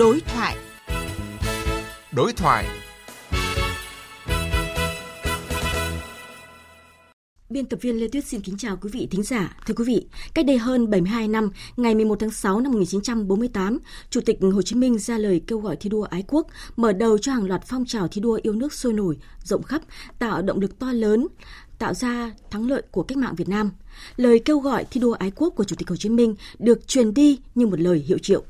[0.00, 0.56] Đối thoại.
[2.12, 2.66] Đối thoại.
[7.50, 9.56] Biên tập viên Lê Tuyết xin kính chào quý vị thính giả.
[9.66, 13.78] Thưa quý vị, cách đây hơn 72 năm, ngày 11 tháng 6 năm 1948,
[14.10, 16.46] Chủ tịch Hồ Chí Minh ra lời kêu gọi thi đua ái quốc,
[16.76, 19.82] mở đầu cho hàng loạt phong trào thi đua yêu nước sôi nổi, rộng khắp,
[20.18, 21.26] tạo động lực to lớn,
[21.80, 23.70] tạo ra thắng lợi của cách mạng Việt Nam.
[24.16, 27.14] Lời kêu gọi thi đua ái quốc của Chủ tịch Hồ Chí Minh được truyền
[27.14, 28.42] đi như một lời hiệu triệu.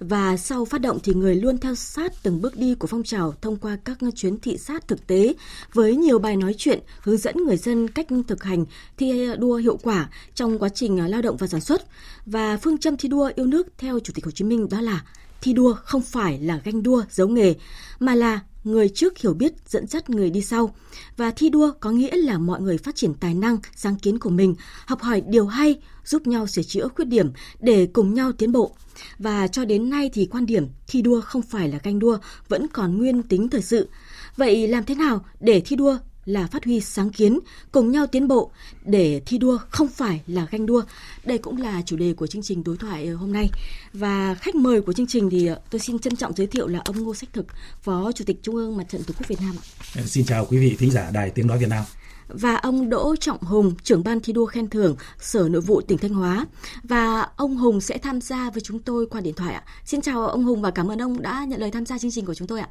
[0.00, 3.34] Và sau phát động thì người luôn theo sát từng bước đi của phong trào
[3.40, 5.34] thông qua các chuyến thị sát thực tế
[5.72, 8.64] với nhiều bài nói chuyện, hướng dẫn người dân cách thực hành
[8.96, 11.82] thi đua hiệu quả trong quá trình lao động và sản xuất.
[12.26, 15.04] Và phương châm thi đua yêu nước theo Chủ tịch Hồ Chí Minh đó là
[15.40, 17.54] thi đua không phải là ganh đua, giấu nghề,
[18.00, 20.74] mà là người trước hiểu biết dẫn dắt người đi sau.
[21.16, 24.30] Và thi đua có nghĩa là mọi người phát triển tài năng, sáng kiến của
[24.30, 24.54] mình,
[24.86, 28.76] học hỏi điều hay, giúp nhau sửa chữa khuyết điểm để cùng nhau tiến bộ.
[29.18, 32.66] Và cho đến nay thì quan điểm thi đua không phải là ganh đua vẫn
[32.68, 33.88] còn nguyên tính thời sự.
[34.36, 35.98] Vậy làm thế nào để thi đua
[36.28, 37.38] là phát huy sáng kiến,
[37.72, 38.50] cùng nhau tiến bộ
[38.84, 40.82] để thi đua không phải là ganh đua.
[41.24, 43.50] Đây cũng là chủ đề của chương trình đối thoại hôm nay.
[43.92, 46.80] Và khách mời của chương trình thì ờ, tôi xin trân trọng giới thiệu là
[46.84, 47.46] ông Ngô Sách Thực,
[47.82, 49.54] Phó Chủ tịch Trung ương Mặt trận Tổ quốc Việt Nam.
[49.96, 51.84] Ờ, xin chào quý vị thính giả Đài Tiếng Nói Việt Nam
[52.28, 55.98] và ông Đỗ Trọng Hùng, trưởng ban thi đua khen thưởng Sở Nội vụ tỉnh
[55.98, 56.46] Thanh Hóa.
[56.82, 59.62] Và ông Hùng sẽ tham gia với chúng tôi qua điện thoại ạ.
[59.84, 62.24] Xin chào ông Hùng và cảm ơn ông đã nhận lời tham gia chương trình
[62.24, 62.68] của chúng tôi ạ.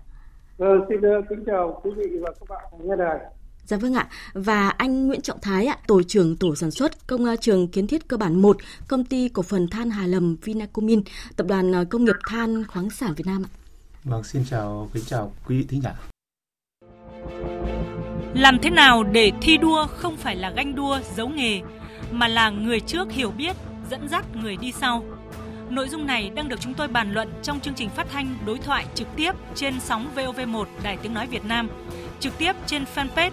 [0.57, 0.97] Vâng, xin
[1.29, 3.36] kính chào quý vị và các bạn nghe đài.
[3.67, 4.07] Dạ vâng ạ.
[4.33, 8.07] Và anh Nguyễn Trọng Thái ạ, tổ trưởng tổ sản xuất công trường kiến thiết
[8.07, 11.01] cơ bản 1, công ty cổ phần than Hà Lầm Vinacomin,
[11.35, 13.49] tập đoàn ờ, công nghiệp than khoáng sản Việt Nam ạ.
[14.03, 15.95] Vâng, xin chào kính chào quý vị thính giả.
[18.33, 21.61] Làm thế nào để thi đua không phải là ganh đua giấu nghề
[22.11, 23.55] mà là người trước hiểu biết
[23.91, 25.03] dẫn dắt người đi sau.
[25.69, 28.57] Nội dung này đang được chúng tôi bàn luận trong chương trình phát thanh đối
[28.57, 31.69] thoại trực tiếp trên sóng VOV1 Đài Tiếng Nói Việt Nam,
[32.19, 33.31] trực tiếp trên fanpage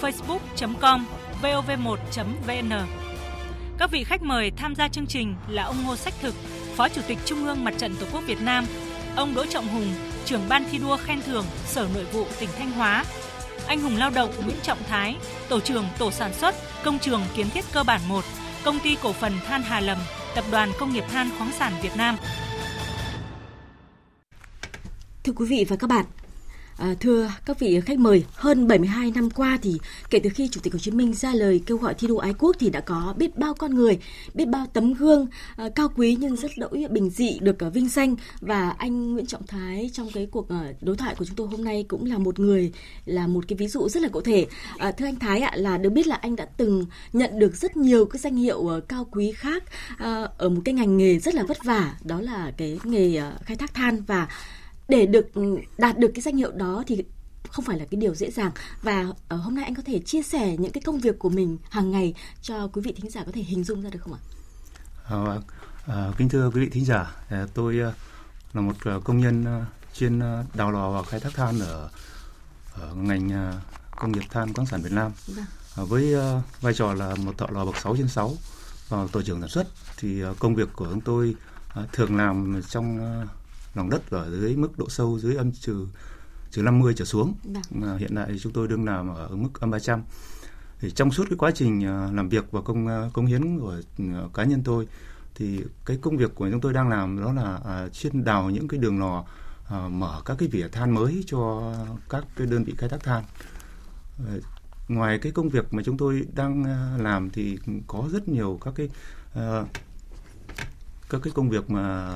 [0.00, 1.06] facebook.com
[1.42, 2.72] vov1.vn.
[3.78, 6.34] Các vị khách mời tham gia chương trình là ông Ngô Sách Thực,
[6.76, 8.66] Phó Chủ tịch Trung ương Mặt trận Tổ quốc Việt Nam,
[9.16, 9.92] ông Đỗ Trọng Hùng,
[10.24, 13.04] trưởng ban thi đua khen thưởng Sở Nội vụ tỉnh Thanh Hóa,
[13.66, 15.16] anh hùng lao động Nguyễn Trọng Thái,
[15.48, 18.24] tổ trưởng tổ sản xuất công trường kiến thiết cơ bản 1,
[18.64, 19.98] công ty cổ phần than Hà Lầm,
[20.34, 22.16] tập đoàn công nghiệp than khoáng sản Việt Nam.
[25.24, 26.04] Thưa quý vị và các bạn,
[26.80, 29.78] À, thưa các vị khách mời, hơn 72 năm qua thì
[30.10, 32.34] kể từ khi Chủ tịch Hồ Chí Minh ra lời kêu gọi thi đua ái
[32.38, 33.98] quốc thì đã có biết bao con người,
[34.34, 35.26] biết bao tấm gương
[35.56, 39.26] à, cao quý nhưng rất đỗi bình dị được à, vinh danh và anh Nguyễn
[39.26, 42.18] Trọng Thái trong cái cuộc à, đối thoại của chúng tôi hôm nay cũng là
[42.18, 42.72] một người
[43.04, 44.46] là một cái ví dụ rất là cụ thể.
[44.78, 47.76] À, thưa anh Thái ạ là được biết là anh đã từng nhận được rất
[47.76, 51.34] nhiều cái danh hiệu uh, cao quý khác uh, ở một cái ngành nghề rất
[51.34, 54.28] là vất vả đó là cái nghề uh, khai thác than và
[54.90, 57.04] để được ừ, đạt được cái danh hiệu đó thì
[57.48, 58.50] không phải là cái điều dễ dàng
[58.82, 61.58] và ờ, hôm nay anh có thể chia sẻ những cái công việc của mình
[61.70, 64.20] hàng ngày cho quý vị thính giả có thể hình dung ra được không ạ?
[65.04, 65.18] À,
[65.86, 67.16] à, kính thưa quý vị thính giả,
[67.54, 67.74] tôi
[68.52, 69.64] là một công nhân
[69.94, 70.20] chuyên
[70.54, 71.90] đào lò và khai thác than ở,
[72.74, 73.54] ở ngành
[73.96, 75.12] công nghiệp than khoáng sản Việt Nam.
[75.26, 75.44] Vâng.
[75.88, 76.14] với
[76.60, 78.34] vai trò là một thợ lò bậc 6 trên 6
[78.88, 81.34] và tổ trưởng sản xuất thì công việc của chúng tôi
[81.92, 82.98] thường làm trong
[83.74, 85.86] lòng đất ở dưới mức độ sâu dưới âm trừ
[86.50, 87.34] trừ 50 trở xuống.
[87.44, 87.82] Vâng.
[87.82, 90.02] À, hiện tại chúng tôi đang làm ở mức âm 300.
[90.80, 93.76] Thì trong suốt cái quá trình à, làm việc và công à, công hiến của
[93.98, 94.88] à, cá nhân tôi
[95.34, 98.80] thì cái công việc của chúng tôi đang làm đó là chuyên đào những cái
[98.80, 99.24] đường lò
[99.88, 101.72] mở các cái vỉa than mới cho
[102.08, 103.24] các cái đơn vị khai thác than.
[104.18, 104.34] À,
[104.88, 106.64] ngoài cái công việc mà chúng tôi đang
[107.02, 108.88] làm thì có rất nhiều các cái
[111.10, 112.10] các cái công việc mà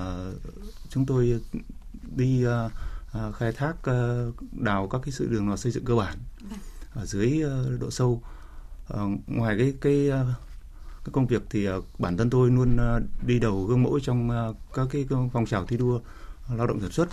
[0.88, 1.40] chúng tôi
[2.16, 2.72] đi uh,
[3.28, 6.18] uh, khai thác uh, đào các cái sự đường lò xây dựng cơ bản
[6.94, 8.22] ở dưới uh, độ sâu.
[8.92, 10.26] Uh, ngoài cái cái uh,
[11.04, 14.30] cái công việc thì uh, bản thân tôi luôn uh, đi đầu gương mẫu trong
[14.50, 16.02] uh, các cái phong trào thi đua uh,
[16.56, 17.08] lao động sản xuất.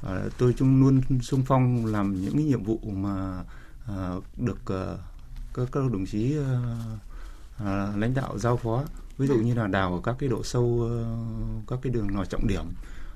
[0.00, 3.44] Uh, tôi chung luôn sung phong làm những cái nhiệm vụ mà
[3.90, 4.98] uh, được uh,
[5.54, 6.44] các, các đồng chí uh,
[7.62, 8.84] uh, lãnh đạo giao phó
[9.20, 11.16] ví dụ như là đào ở các cái độ sâu ờ,
[11.66, 12.64] các cái đường lò trọng điểm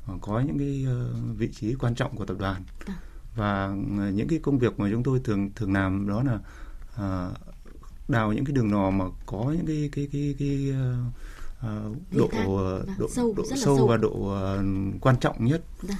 [0.06, 2.62] ờ, có những cái ờ, vị trí quan trọng của tập đoàn.
[2.86, 2.94] Dạ.
[3.36, 3.74] và
[4.12, 6.38] những cái công việc mà chúng tôi thường thường làm đó là
[8.08, 10.74] đào những cái đường lò mà có những cái cái cái cái,
[12.10, 12.44] độ dạ,
[12.98, 13.86] độ sâu, độ sâu, sâu.
[13.86, 14.36] và độ
[15.00, 15.64] quan trọng nhất.
[15.82, 15.96] Dạ.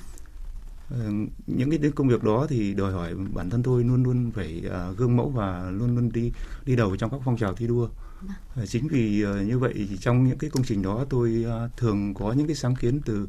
[1.47, 4.63] những cái công việc đó thì đòi hỏi bản thân tôi luôn luôn phải
[4.97, 6.33] gương mẫu và luôn luôn đi
[6.67, 7.89] đi đầu trong các phong trào thi đua
[8.55, 8.67] Vâng.
[8.67, 12.15] chính vì uh, như vậy thì trong những cái công trình đó tôi uh, thường
[12.15, 13.29] có những cái sáng kiến từ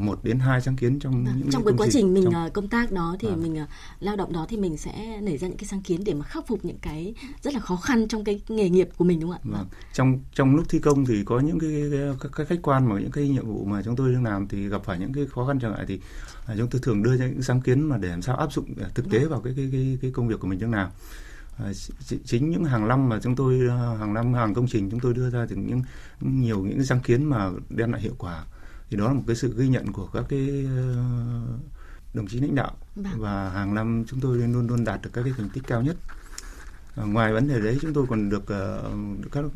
[0.00, 2.50] một đến hai sáng kiến trong vâng, những trong cái quá trình mình trong...
[2.50, 3.42] công tác đó thì vâng.
[3.42, 3.64] mình
[4.00, 6.46] lao động đó thì mình sẽ nảy ra những cái sáng kiến để mà khắc
[6.46, 9.54] phục những cái rất là khó khăn trong cái nghề nghiệp của mình đúng không
[9.54, 9.58] ạ?
[9.58, 9.66] Vâng.
[9.92, 11.70] Trong trong lúc thi công thì có những cái,
[12.20, 14.68] cái, cái khách quan mà những cái nhiệm vụ mà chúng tôi đang làm thì
[14.68, 16.00] gặp phải những cái khó khăn trở ngại thì
[16.46, 18.74] à, chúng tôi thường đưa ra những sáng kiến mà để làm sao áp dụng
[18.94, 19.30] thực tế vâng.
[19.30, 20.90] vào cái cái cái cái công việc của mình đang làm.
[21.58, 21.72] À,
[22.24, 25.14] chính những hàng năm mà chúng tôi à, hàng năm hàng công trình chúng tôi
[25.14, 25.82] đưa ra thì những
[26.20, 28.44] nhiều những sáng kiến mà đem lại hiệu quả.
[28.90, 31.04] Thì đó là một cái sự ghi nhận của các cái ờ,
[32.14, 32.76] đồng chí lãnh đạo.
[32.96, 33.20] Vâng.
[33.20, 35.96] và hàng năm chúng tôi luôn luôn đạt được các cái thành tích cao nhất.
[36.96, 39.52] À, ngoài vấn đề đấy chúng tôi còn được, uh, các uh,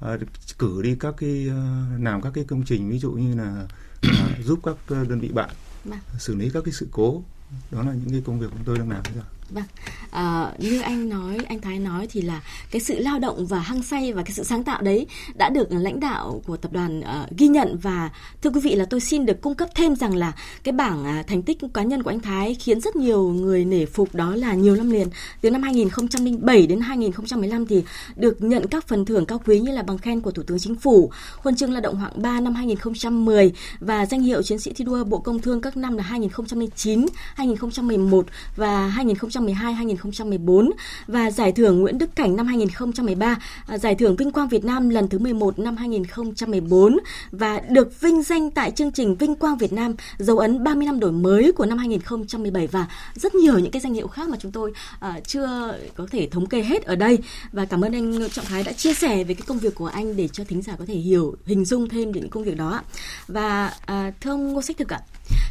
[0.00, 0.26] được
[0.58, 3.66] cử đi các cái uh, làm các cái công trình ví dụ như là
[4.06, 5.50] uh, giúp các đơn vị bạn
[5.84, 5.98] vâng.
[6.18, 7.22] xử lý các cái sự cố.
[7.70, 9.64] Đó là những cái công việc chúng tôi đang làm bây giờ Vâng,
[10.10, 13.82] à, như anh nói, anh Thái nói thì là cái sự lao động và hăng
[13.82, 17.30] say và cái sự sáng tạo đấy đã được lãnh đạo của tập đoàn uh,
[17.38, 17.78] ghi nhận.
[17.82, 18.10] Và
[18.42, 20.32] thưa quý vị là tôi xin được cung cấp thêm rằng là
[20.64, 23.86] cái bảng uh, thành tích cá nhân của anh Thái khiến rất nhiều người nể
[23.86, 25.08] phục đó là nhiều năm liền.
[25.40, 27.84] Từ năm 2007 đến 2015 thì
[28.16, 30.76] được nhận các phần thưởng cao quý như là bằng khen của Thủ tướng Chính
[30.76, 34.84] phủ, huân chương lao động hạng 3 năm 2010 và danh hiệu chiến sĩ thi
[34.84, 38.26] đua Bộ Công Thương các năm là 2009, 2011
[38.56, 40.70] và 2012 2012-2014
[41.06, 44.88] và giải thưởng Nguyễn Đức Cảnh năm 2013, à, giải thưởng Vinh Quang Việt Nam
[44.88, 46.98] lần thứ 11 năm 2014
[47.30, 51.00] và được vinh danh tại chương trình Vinh Quang Việt Nam dấu ấn 30 năm
[51.00, 54.52] đổi mới của năm 2017 và rất nhiều những cái danh hiệu khác mà chúng
[54.52, 57.18] tôi uh, chưa có thể thống kê hết ở đây.
[57.52, 60.16] Và cảm ơn anh Trọng Thái đã chia sẻ về cái công việc của anh
[60.16, 62.80] để cho thính giả có thể hiểu hình dung thêm những công việc đó
[63.28, 65.00] và uh, thưa ông Ngô Sách Thực ạ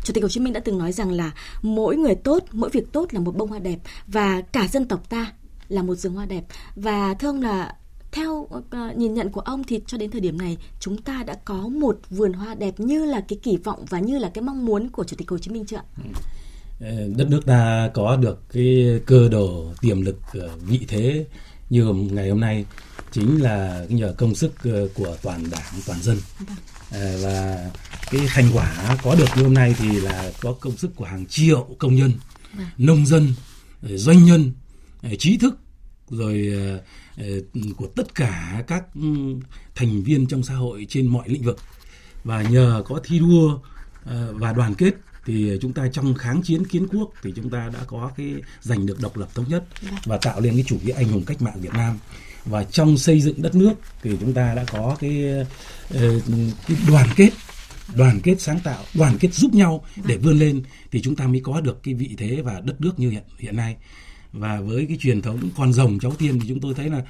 [0.03, 1.31] Chủ tịch Hồ Chí Minh đã từng nói rằng là
[1.61, 5.09] mỗi người tốt, mỗi việc tốt là một bông hoa đẹp và cả dân tộc
[5.09, 5.33] ta
[5.69, 6.43] là một rừng hoa đẹp.
[6.75, 7.75] Và thưa ông là
[8.11, 11.35] theo uh, nhìn nhận của ông thì cho đến thời điểm này chúng ta đã
[11.45, 14.65] có một vườn hoa đẹp như là cái kỳ vọng và như là cái mong
[14.65, 15.83] muốn của Chủ tịch Hồ Chí Minh chưa ạ?
[15.97, 16.09] Ừ.
[16.79, 21.25] Ờ, đất nước ta có được cái cơ đồ tiềm lực ờ, vị thế
[21.69, 22.65] như ngày hôm nay
[23.11, 27.21] chính là nhờ công sức ờ, của toàn đảng toàn dân vâng.
[27.23, 27.69] và
[28.11, 31.25] cái thành quả có được như hôm nay thì là có công sức của hàng
[31.25, 32.11] triệu công nhân
[32.53, 32.67] vâng.
[32.77, 33.33] nông dân
[33.81, 34.51] doanh nhân
[35.19, 35.59] trí thức
[36.09, 36.51] rồi
[37.77, 39.35] của tất cả các ừ,
[39.75, 41.57] thành viên trong xã hội trên mọi lĩnh vực
[42.23, 43.59] và nhờ có thi đua
[44.05, 44.93] ờ, và đoàn kết
[45.25, 48.85] thì chúng ta trong kháng chiến kiến quốc thì chúng ta đã có cái giành
[48.85, 49.93] được độc lập thống nhất vâng.
[50.05, 51.99] và tạo lên cái chủ nghĩa anh hùng cách mạng Việt Nam.
[52.45, 55.23] Và trong xây dựng đất nước thì chúng ta đã có cái,
[55.89, 56.19] ờ,
[56.67, 57.29] cái đoàn kết
[57.95, 61.41] đoàn kết sáng tạo đoàn kết giúp nhau để vươn lên thì chúng ta mới
[61.43, 63.75] có được cái vị thế và đất nước như hiện hiện nay.
[64.31, 67.01] Và với cái truyền thống con rồng cháu tiên thì chúng tôi thấy là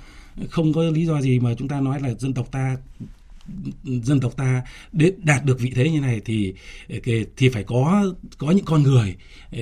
[0.50, 2.78] không có lý do gì mà chúng ta nói là dân tộc ta
[3.84, 6.54] dân tộc ta để đạt được vị thế như này thì
[7.38, 8.06] thì phải có
[8.38, 9.16] có những con người
[9.52, 9.60] ờ,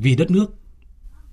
[0.00, 0.46] vì đất nước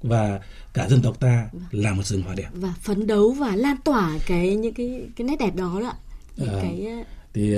[0.02, 0.40] và
[0.74, 2.50] cả dân tộc ta là một rừng hoa đẹp.
[2.54, 5.94] Và phấn đấu và lan tỏa cái những cái cái nét đẹp đó đó
[6.38, 7.04] những à, cái ờ,
[7.34, 7.56] thì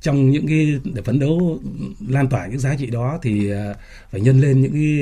[0.00, 1.60] trong những cái để phấn đấu
[2.08, 3.50] lan tỏa những giá trị đó thì
[4.10, 4.98] phải nhân lên những cái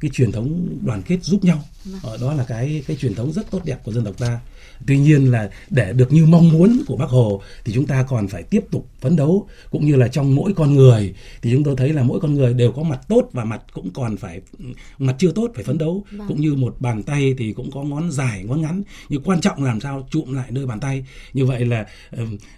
[0.00, 1.62] cái truyền thống đoàn kết giúp nhau.
[1.96, 4.40] Uh, đó là cái cái truyền thống rất tốt đẹp của dân tộc ta
[4.86, 8.28] tuy nhiên là để được như mong muốn của bác hồ thì chúng ta còn
[8.28, 11.76] phải tiếp tục phấn đấu cũng như là trong mỗi con người thì chúng tôi
[11.76, 14.40] thấy là mỗi con người đều có mặt tốt và mặt cũng còn phải
[14.98, 16.04] mặt chưa tốt phải phấn đấu.
[16.10, 16.28] Vâng.
[16.28, 18.82] cũng như một bàn tay thì cũng có ngón dài ngón ngắn.
[19.08, 21.04] Nhưng quan trọng làm sao chụm lại nơi bàn tay.
[21.32, 21.86] Như vậy là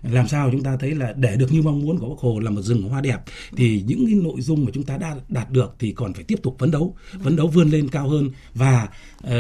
[0.03, 2.51] làm sao chúng ta thấy là để được như mong muốn của bác hồ là
[2.51, 3.19] một rừng hoa đẹp
[3.57, 6.39] thì những cái nội dung mà chúng ta đã đạt được thì còn phải tiếp
[6.43, 6.95] tục phấn đấu.
[7.23, 8.89] Phấn đấu vươn lên cao hơn và
[9.27, 9.31] uh,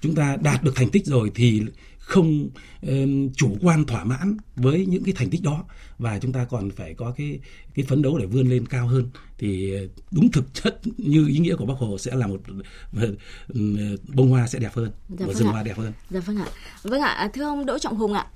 [0.00, 1.62] chúng ta đạt được thành tích rồi thì
[2.10, 2.48] không
[2.86, 2.90] uh,
[3.36, 5.64] chủ quan thỏa mãn với những cái thành tích đó.
[5.98, 7.40] Và chúng ta còn phải có cái
[7.74, 9.10] cái phấn đấu để vươn lên cao hơn.
[9.38, 9.74] Thì
[10.10, 12.40] đúng thực chất như ý nghĩa của bác hồ sẽ là một
[12.96, 13.08] uh,
[14.14, 15.52] bông hoa sẽ đẹp hơn dạ một vâng rừng ạ.
[15.52, 15.92] hoa đẹp hơn.
[16.10, 16.46] Dạ vâng ạ.
[16.82, 18.26] Vâng ạ thưa ông đỗ trọng hùng ạ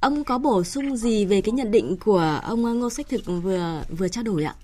[0.00, 3.82] ông có bổ sung gì về cái nhận định của ông ngô sách thực vừa
[3.98, 4.54] vừa trao đổi ạ?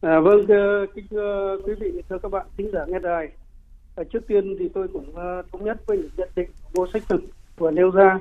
[0.00, 3.28] À, vâng, thưa, kính thưa quý vị, thưa các bạn thính giả nghe đài.
[3.96, 6.90] À, trước tiên thì tôi cũng uh, thống nhất với những nhận định của Ngô
[6.92, 7.20] Sách Thực
[7.60, 8.18] vừa nêu ra.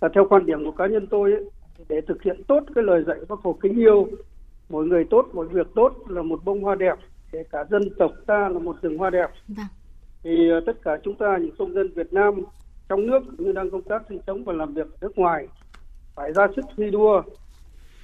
[0.00, 1.44] À, theo quan điểm của cá nhân tôi, ấy,
[1.88, 4.08] để thực hiện tốt cái lời dạy của Bác Hồ kính yêu,
[4.68, 6.94] mỗi người tốt, mỗi việc tốt là một bông hoa đẹp,
[7.32, 9.30] để cả dân tộc ta là một rừng hoa đẹp.
[9.48, 9.66] Vâng.
[10.22, 12.34] Thì uh, tất cả chúng ta những công dân Việt Nam
[12.88, 15.48] trong nước như đang công tác sinh sống và làm việc nước ngoài
[16.14, 17.22] phải ra sức thi đua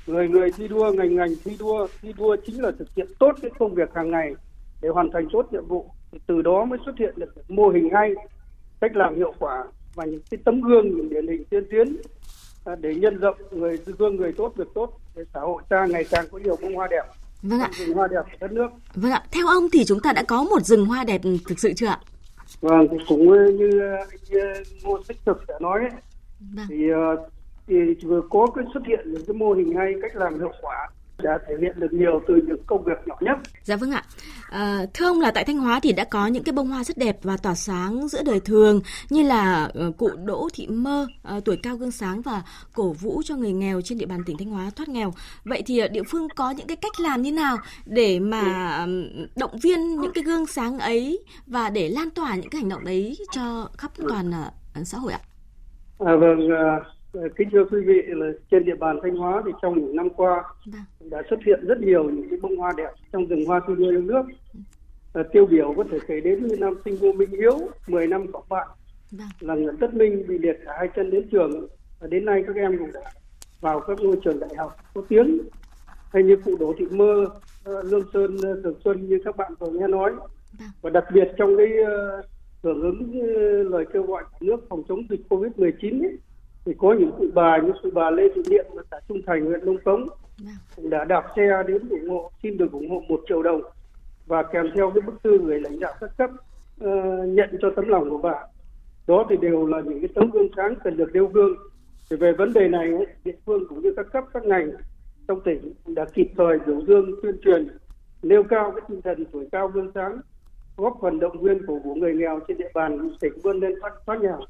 [0.07, 3.33] người người thi đua ngành ngành thi đua thi đua chính là thực hiện tốt
[3.43, 4.35] cái công việc hàng ngày
[4.83, 7.90] để hoàn thành tốt nhiệm vụ thì từ đó mới xuất hiện được mô hình
[7.93, 8.14] hay
[8.81, 9.64] cách làm hiệu quả
[9.99, 11.97] và những cái tấm gương những điển hình tiên tiến
[12.64, 16.05] à, để nhân rộng người gương người tốt việc tốt để xã hội ta ngày
[16.11, 17.02] càng có nhiều bông hoa đẹp
[17.43, 17.71] Vâng ạ.
[17.73, 18.69] rừng hoa đẹp của đất nước.
[18.95, 19.23] Vâng ạ.
[19.33, 22.00] Theo ông thì chúng ta đã có một rừng hoa đẹp thực sự chưa ạ?
[22.61, 23.26] Vâng, thì cũng
[23.59, 25.90] như anh Ngô Sách Thực đã nói ấy,
[26.57, 26.67] Vâng.
[26.69, 27.28] thì, ờ,
[27.67, 30.88] thì vừa có cái xuất hiện những cái mô hình hay cách làm hiệu quả
[31.23, 33.39] đã thể hiện được nhiều từ những công việc nhỏ nhất.
[33.63, 34.03] Dạ vâng ạ.
[34.51, 36.99] À, thưa ông là tại Thanh Hóa thì đã có những cái bông hoa rất
[36.99, 41.41] đẹp và tỏa sáng giữa đời thường như là ờ, cụ Đỗ Thị Mơ ờ,
[41.45, 42.43] tuổi cao gương sáng và
[42.75, 45.13] cổ vũ cho người nghèo trên địa bàn tỉnh Thanh Hóa thoát nghèo.
[45.45, 47.57] Vậy thì địa phương có những cái cách làm như nào
[47.87, 48.87] để mà
[49.37, 52.85] động viên những cái gương sáng ấy và để lan tỏa những cái hành động
[52.85, 54.33] ấy cho khắp toàn
[54.85, 55.21] xã hội ạ?
[55.99, 56.98] À, vâng, à,
[57.37, 60.43] kính thưa quý vị là trên địa bàn Thanh Hóa thì trong những năm qua
[60.73, 61.11] Vâng.
[61.11, 64.03] đã xuất hiện rất nhiều những cái bông hoa đẹp trong rừng hoa đua yêu
[64.03, 64.23] nước.
[65.15, 67.59] À, tiêu biểu có thể kể đến như năm sinh vô Minh Hiếu,
[67.89, 68.69] 10 năm cộng bạn
[69.11, 69.29] Vâng.
[69.41, 71.67] là Nguyễn Tất Minh bị liệt cả hai chân đến trường
[72.01, 73.01] và đến nay các em cũng đã
[73.61, 75.39] vào các ngôi trường đại học có tiếng
[76.13, 77.27] hay như cụ Đỗ Thị Mơ,
[77.65, 80.11] ờ, Lương Sơn, ờ, Thường Xuân như các bạn vừa nghe nói
[80.59, 80.69] Vâng.
[80.83, 82.23] và đặc biệt trong cái ờ,
[82.63, 83.21] hưởng ứng
[83.71, 86.19] lời kêu gọi cả nước phòng chống dịch Covid-19 ấy,
[86.69, 89.47] thì có những cụ bà như cụ bà Lê Thị Điện ở xã Trung Thành
[89.47, 90.07] huyện Đông Cống
[90.39, 90.55] Vâng.
[90.77, 93.63] cũng đã đạp xe đến ủng hộ xin được ủng hộ một triệu đồng
[94.27, 96.31] và kèm theo cái bức thư người lãnh đạo các cấp
[96.81, 96.91] ờ,
[97.27, 98.35] nhận cho tấm lòng của bà.
[99.07, 101.57] Đó thì đều là những cái tấm gương sáng cần được nêu gương.
[102.11, 102.93] Thì về vấn đề này
[103.25, 104.71] địa phương cũng như các cấp các ngành
[105.29, 107.69] trong tỉnh đã kịp thời biểu dương tuyên truyền
[108.23, 110.21] nêu cao cái tinh thần tuổi cao gương sáng
[110.77, 113.93] góp phần động viên cổ vũ người nghèo trên địa bàn tỉnh vươn lên thoát
[114.07, 114.41] thoát nghèo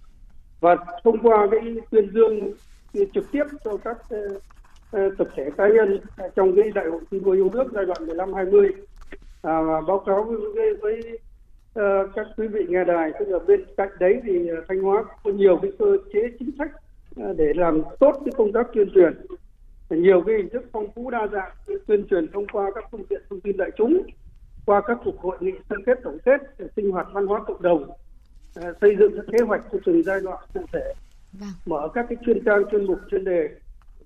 [0.61, 1.61] và thông qua cái
[1.91, 2.53] tuyên dương
[3.15, 4.19] trực tiếp cho các ờ,
[4.91, 6.01] ờ, tập thể cá nhân
[6.37, 8.71] trong cái đại hội thi đua yêu nước giai đoạn 15-20
[9.43, 11.19] à, và báo cáo với, với, với
[11.79, 13.11] uh, các quý vị nghe đài.
[13.19, 16.71] Tức là bên cạnh đấy thì Thanh Hóa có nhiều cái cơ chế chính sách
[17.37, 19.13] để làm tốt cái công tác tuyên truyền.
[19.91, 21.51] Nhiều cái hình thức phong phú đa dạng
[21.87, 24.03] tuyên truyền thông qua các phương tiện thông tin đại chúng
[24.67, 26.41] qua các cuộc hội nghị sơ kết tổng kết
[26.77, 27.91] sinh hoạt văn hóa cộng đồng
[28.81, 30.93] xây dựng các kế hoạch cho từng giai đoạn cụ thể
[31.33, 31.53] Vâng.
[31.67, 33.49] mở các cái chuyên trang chuyên mục chuyên đề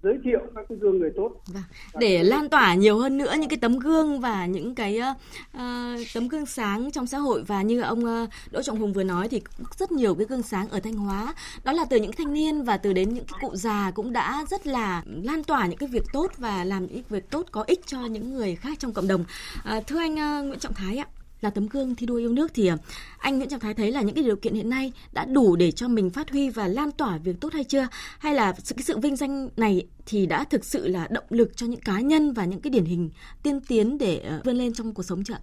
[0.03, 1.63] giới thiệu các cái gương người tốt Vâng.
[2.01, 5.15] Để lan tỏa nhiều hơn nữa những cái tấm gương và những cái ờ,
[5.53, 9.03] ờ, tấm gương sáng trong xã hội và như ông ờ, Đỗ Trọng Hùng vừa
[9.05, 11.35] nói thì cũng rất nhiều cái gương sáng ở Thanh Hóa
[11.65, 14.45] đó là từ những thanh niên và từ đến những cái cụ già cũng đã
[14.51, 17.87] rất là lan tỏa những cái việc tốt và làm những việc tốt có ích
[17.87, 19.25] cho những người khác trong cộng đồng.
[19.65, 21.07] À, thưa anh ờ, Nguyễn Trọng Thái ạ
[21.43, 22.77] là tấm gương thi đua yêu nước thì ờ,
[23.19, 25.73] anh Nguyễn Trọng Thái thấy là những cái điều kiện hiện nay đã đủ để
[25.73, 27.89] cho mình phát huy và lan tỏa việc tốt hay chưa?
[28.19, 31.57] Hay là sự cái sự vinh danh này thì đã thực sự là động lực
[31.57, 33.11] cho những cá nhân và những cái điển hình
[33.43, 35.35] tiên tiến để ờ, vươn lên trong cuộc sống chưa?
[35.35, 35.41] ạ?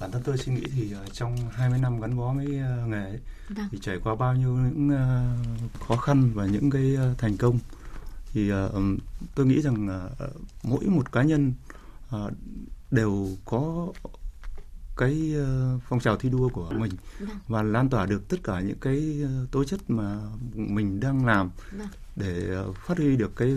[0.00, 2.46] Bản thân tôi suy nghĩ thì ờ, trong 20 năm gắn bó với
[2.86, 3.68] nghề ấy, Vâng.
[3.72, 4.90] thì trải qua bao nhiêu những
[5.88, 7.58] khó khăn và những cái thành công
[8.32, 8.50] thì
[9.34, 10.08] tôi nghĩ rằng
[10.62, 11.52] mỗi một cá nhân
[12.90, 13.88] đều có
[15.00, 17.28] cái ờ, phong trào thi đua của mình Vâng.
[17.48, 20.18] và lan tỏa được tất cả những cái ờ, tố chất mà
[20.54, 21.88] mình đang làm Vâng.
[22.16, 23.54] để ờ, phát huy được cái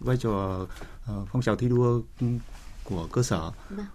[0.00, 0.66] vai- trò
[1.32, 2.02] phong trào thi đua
[2.84, 3.86] của cơ sở Vâng.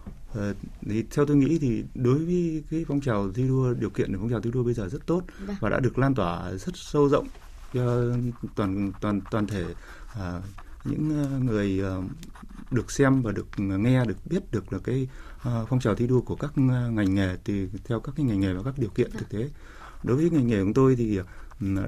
[0.89, 4.17] Thì theo tôi nghĩ thì đối với cái phong trào thi đua điều kiện để
[4.21, 5.55] phong trào thi đua bây giờ rất tốt Vâng.
[5.59, 7.27] và đã được lan tỏa rất sâu rộng
[7.73, 8.01] cho
[8.55, 9.65] toàn toàn toàn thể
[10.85, 11.07] những
[11.45, 11.81] người
[12.71, 15.07] được xem và được nghe được biết được là cái
[15.45, 18.53] phong trào thi đua của các ờ, ngành nghề thì theo các cái ngành nghề
[18.53, 19.49] và các điều kiện thực tế.
[20.03, 21.19] Đối với ngành nghề của tôi thì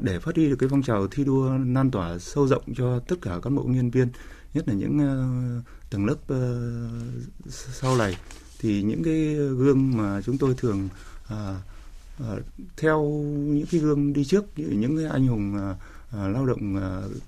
[0.01, 3.15] để phát huy được cái phong trào thi đua lan tỏa sâu rộng cho tất
[3.21, 4.09] cả cán bộ công nhân viên
[4.53, 5.25] nhất là những ờ,
[5.89, 6.69] tầng lớp ờ,
[7.49, 8.17] sau này
[8.59, 10.89] thì những cái gương mà chúng tôi thường
[12.77, 13.03] theo
[13.35, 15.73] những cái gương đi trước như những cái anh hùng
[16.11, 16.75] lao động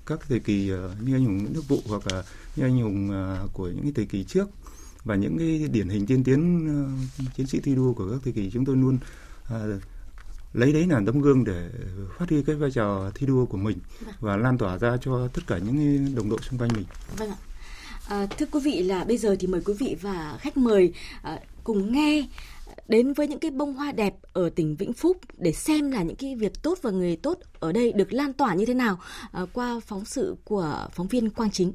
[0.06, 0.66] các thời kỳ
[1.00, 2.22] như anh hùng Nguyễn Đức Vụ hoặc là
[2.56, 3.10] như anh hùng
[3.52, 4.48] của những cái thời kỳ trước
[5.04, 6.76] và những cái điển hình tiên tiến à,
[7.36, 8.98] chiến sĩ thi đua của các thời kỳ chúng tôi luôn
[9.44, 9.58] à,
[10.52, 11.70] lấy đấy là tấm gương để
[12.18, 13.78] phát huy cái vai trò thi đua của mình
[14.20, 16.84] và lan tỏa ra cho tất cả những đồng đội xung quanh mình.
[17.16, 17.36] Vâng ạ.
[18.08, 20.92] À, thưa quý vị là bây giờ thì mời quý vị và khách mời
[21.22, 22.28] à, cùng nghe
[22.88, 26.16] đến với những cái bông hoa đẹp ở tỉnh Vĩnh Phúc để xem là những
[26.16, 28.98] cái việc tốt và người tốt ở đây được lan tỏa như thế nào
[29.32, 31.72] à, qua phóng sự của phóng viên Quang Chính.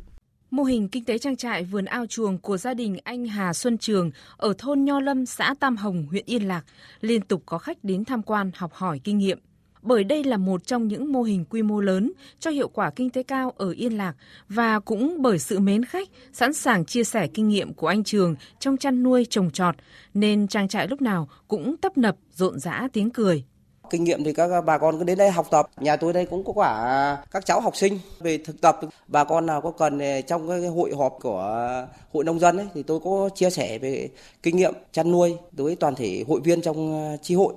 [0.56, 3.78] Mô hình kinh tế trang trại vườn ao chuồng của gia đình anh Hà Xuân
[3.78, 6.66] Trường ở thôn Nho Lâm, xã Tam Hồng, huyện Yên Lạc
[7.02, 9.40] liên tục có khách đến tham quan học hỏi kinh nghiệm.
[9.82, 13.10] Bởi đây là một trong những mô hình quy mô lớn cho hiệu quả kinh
[13.10, 14.16] tế cao ở Yên Lạc
[14.50, 18.36] và cũng bởi sự mến khách, sẵn sàng chia sẻ kinh nghiệm của anh Trường
[18.60, 19.76] trong chăn nuôi trồng trọt
[20.14, 23.44] nên trang trại lúc nào cũng tấp nập rộn rã tiếng cười.
[23.90, 25.70] Kinh nghiệm thì các bà con cứ đến đây học tập.
[25.78, 28.80] Nhà tôi đây cũng có cả các cháu học sinh về thực tập.
[29.08, 32.84] Bà con nào có cần trong cái hội họp của hội nông dân ấy, thì
[32.84, 34.10] tôi có chia sẻ về
[34.44, 37.54] kinh nghiệm chăn nuôi đối với toàn thể hội viên trong ờ, chi hội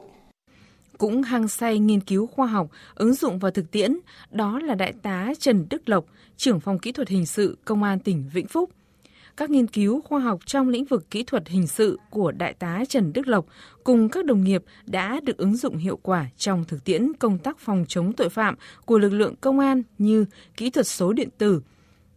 [0.98, 3.98] cũng hăng say nghiên cứu khoa học, ứng dụng vào thực tiễn,
[4.30, 6.04] đó là Đại tá Trần Đức Lộc,
[6.36, 8.70] trưởng phòng kỹ thuật hình sự Công an tỉnh Vĩnh Phúc.
[9.38, 12.84] Các nghiên cứu khoa học trong lĩnh vực kỹ thuật hình sự của Đại tá
[12.88, 13.46] Trần Đức Lộc
[13.84, 17.58] cùng các đồng nghiệp đã được ứng dụng hiệu quả trong thực tiễn công tác
[17.58, 18.54] phòng chống tội phạm
[18.84, 20.24] của lực lượng công an như
[20.56, 21.62] kỹ thuật số điện tử,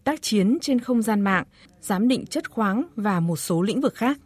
[0.03, 1.43] tác chiến trên không gian mạng,
[1.81, 4.19] giám định chất khoáng và một số lĩnh vực khác.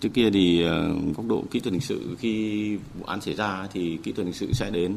[0.00, 3.68] Trước kia thì ờ, góc độ kỹ thuật hình sự khi vụ án xảy ra
[3.72, 4.94] thì kỹ thuật hình sự sẽ đến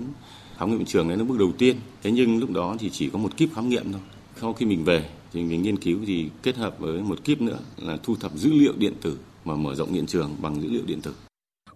[0.58, 1.75] khám nghiệm hiện trường là bước đầu tiên.
[2.03, 4.01] Thế nhưng lúc đó thì chỉ có một kíp khám nghiệm thôi.
[4.41, 7.60] Sau khi mình về thì mình nghiên cứu thì kết hợp với một kíp nữa
[7.77, 10.84] là thu thập dữ liệu điện tử và mở rộng hiện trường bằng dữ liệu
[10.86, 11.13] điện tử.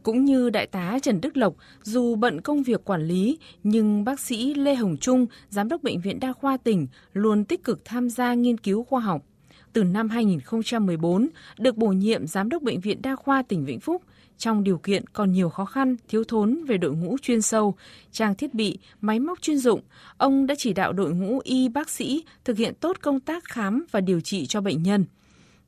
[0.04, 4.20] Cũng như đại tá Trần Đức Lộc, dù bận công việc quản lý, nhưng bác
[4.20, 8.10] sĩ Lê Hồng Trung, giám đốc bệnh viện đa khoa tỉnh luôn tích cực tham
[8.10, 9.25] gia nghiên cứu khoa học
[9.74, 14.01] từ năm 2014 được bổ nhiệm Giám đốc Bệnh viện Đa khoa tỉnh Vĩnh Phúc
[14.39, 17.75] trong điều kiện còn nhiều khó khăn, thiếu thốn về đội ngũ chuyên sâu,
[18.12, 19.81] trang thiết bị, máy móc chuyên dụng,
[20.17, 23.86] ông đã chỉ đạo đội ngũ y bác sĩ thực hiện tốt công tác khám
[23.91, 25.05] và điều trị cho bệnh nhân.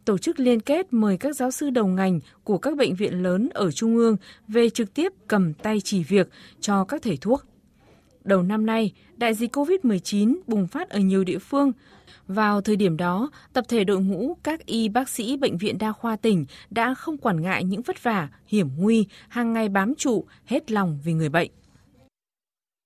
[0.06, 3.50] Tổ chức liên kết mời các giáo sư đầu ngành của các bệnh viện lớn
[3.54, 4.16] ở Trung ương
[4.48, 7.51] về trực tiếp cầm tay chỉ việc cho các thầy thuốc.
[8.24, 11.72] Đầu năm nay, đại dịch COVID-19 bùng phát ở nhiều địa phương,
[12.28, 15.92] vào thời điểm đó, tập thể đội ngũ các y bác sĩ Bệnh viện Đa
[15.92, 20.26] khoa tỉnh đã không quản ngại những vất vả, hiểm nguy, hàng ngày bám trụ,
[20.46, 21.52] hết lòng vì người bệnh.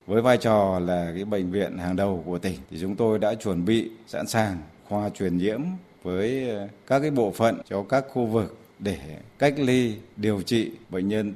[0.05, 3.35] Với vai trò là cái bệnh viện hàng đầu của tỉnh thì chúng tôi đã
[3.35, 4.57] chuẩn bị sẵn sàng
[4.89, 5.61] khoa truyền nhiễm
[6.03, 8.97] với ờ, các cái bộ phận cho các khu vực để
[9.39, 11.33] cách ly điều trị bệnh nhân.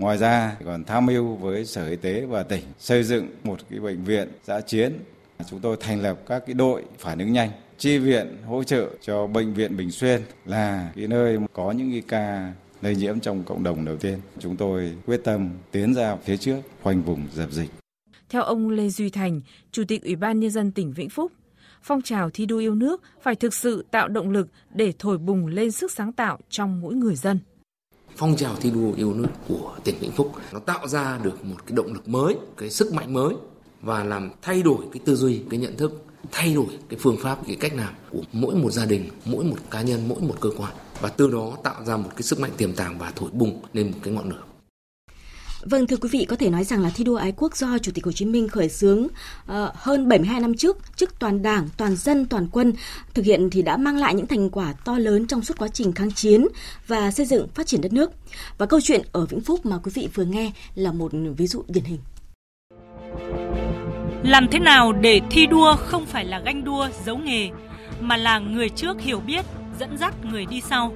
[0.00, 3.80] Ngoài ra còn tham mưu với Sở Y tế và tỉnh xây dựng một cái
[3.80, 4.92] bệnh viện giã chiến
[5.50, 9.26] Chúng tôi thành lập các cái đội phản ứng nhanh, chi viện hỗ trợ cho
[9.26, 12.52] bệnh viện Bình Xuyên là cái nơi có những cái ca
[12.82, 14.18] lây nhiễm trong cộng đồng đầu tiên.
[14.38, 17.70] Chúng tôi quyết tâm tiến ra phía trước, khoanh vùng dập dịch.
[18.28, 19.40] Theo ông Lê Duy Thành,
[19.72, 21.32] Chủ tịch Ủy ban Nhân dân tỉnh Vĩnh Phúc,
[21.82, 25.46] phong trào thi đua yêu nước phải thực sự tạo động lực để thổi bùng
[25.46, 27.38] lên sức sáng tạo trong mỗi người dân.
[28.16, 31.56] Phong trào thi đua yêu nước của tỉnh Vĩnh Phúc nó tạo ra được một
[31.66, 33.34] cái động lực mới, cái sức mạnh mới
[33.82, 37.38] và làm thay đổi cái tư duy, cái nhận thức, thay đổi cái phương pháp,
[37.46, 40.50] cái cách làm của mỗi một gia đình, mỗi một cá nhân, mỗi một cơ
[40.56, 43.62] quan và từ đó tạo ra một cái sức mạnh tiềm tàng và thổi bùng
[43.72, 44.42] lên một cái ngọn lửa.
[45.62, 47.92] Vâng thưa quý vị, có thể nói rằng là thi đua ái quốc do Chủ
[47.94, 49.10] tịch Hồ Chí Minh khởi xướng uh,
[49.74, 52.72] hơn 72 năm trước trước toàn Đảng, toàn dân, toàn quân
[53.14, 55.92] thực hiện thì đã mang lại những thành quả to lớn trong suốt quá trình
[55.92, 56.46] kháng chiến
[56.86, 58.10] và xây dựng phát triển đất nước.
[58.58, 61.62] Và câu chuyện ở Vĩnh Phúc mà quý vị vừa nghe là một ví dụ
[61.68, 61.98] điển hình.
[64.22, 67.48] Làm thế nào để thi đua không phải là ganh đua giấu nghề
[68.00, 69.44] mà là người trước hiểu biết,
[69.80, 70.92] dẫn dắt người đi sau.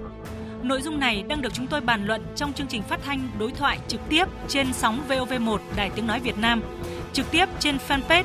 [0.64, 3.50] Nội dung này đang được chúng tôi bàn luận trong chương trình phát thanh đối
[3.50, 6.62] thoại trực tiếp trên sóng VOV1 Đài Tiếng Nói Việt Nam,
[7.12, 8.24] trực tiếp trên fanpage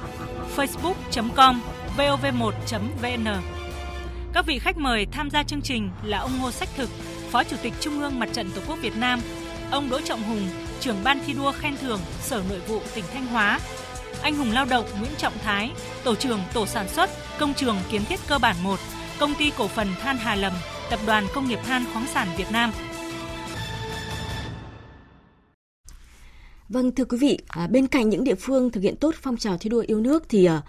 [0.55, 1.61] facebook.com
[1.97, 3.41] vov1.vn.
[4.33, 6.89] Các vị khách mời tham gia chương trình là ông Ngô Sách Thực,
[7.31, 9.19] Phó Chủ tịch Trung ương Mặt trận Tổ quốc Việt Nam,
[9.71, 10.47] ông Đỗ Trọng Hùng,
[10.79, 13.59] trưởng ban thi đua khen thưởng Sở Nội vụ tỉnh Thanh Hóa
[14.21, 15.71] anh hùng lao động Nguyễn Trọng Thái,
[16.03, 18.79] tổ trưởng tổ sản xuất công trường kiến thiết cơ bản 1,
[19.19, 20.53] công ty cổ phần than Hà Lầm,
[20.89, 22.71] tập đoàn công nghiệp than khoáng sản Việt Nam.
[26.69, 29.57] Vâng thưa quý vị, à, bên cạnh những địa phương thực hiện tốt phong trào
[29.57, 30.61] thi đua yêu nước thì à,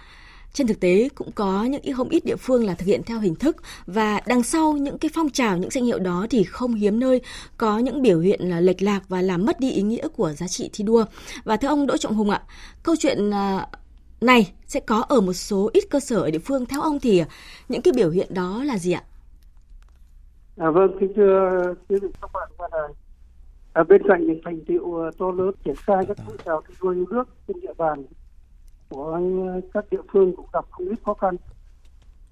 [0.52, 3.34] trên thực tế cũng có những không ít địa phương là thực hiện theo hình
[3.34, 3.56] thức
[3.86, 7.20] và đằng sau những cái phong trào những danh hiệu đó thì không hiếm nơi
[7.56, 10.48] có những biểu hiện là lệch lạc và làm mất đi ý nghĩa của giá
[10.48, 11.04] trị thi đua.
[11.44, 12.42] Và thưa ông Đỗ Trọng Hùng ạ,
[12.82, 13.66] câu chuyện à,
[14.20, 17.18] này sẽ có ở một số ít cơ sở ở địa phương theo ông thì
[17.18, 17.26] à,
[17.68, 19.02] những cái biểu hiện đó là gì ạ?
[20.60, 22.88] À, vâng, kính thưa quý vị các bạn và đài.
[23.72, 26.74] À, bên cạnh những thành tiệu à, to lớn triển khai các phong trào thi
[26.80, 28.04] đua yêu nước trên địa bàn
[28.88, 31.36] của à, các địa phương cũng gặp không ít khó khăn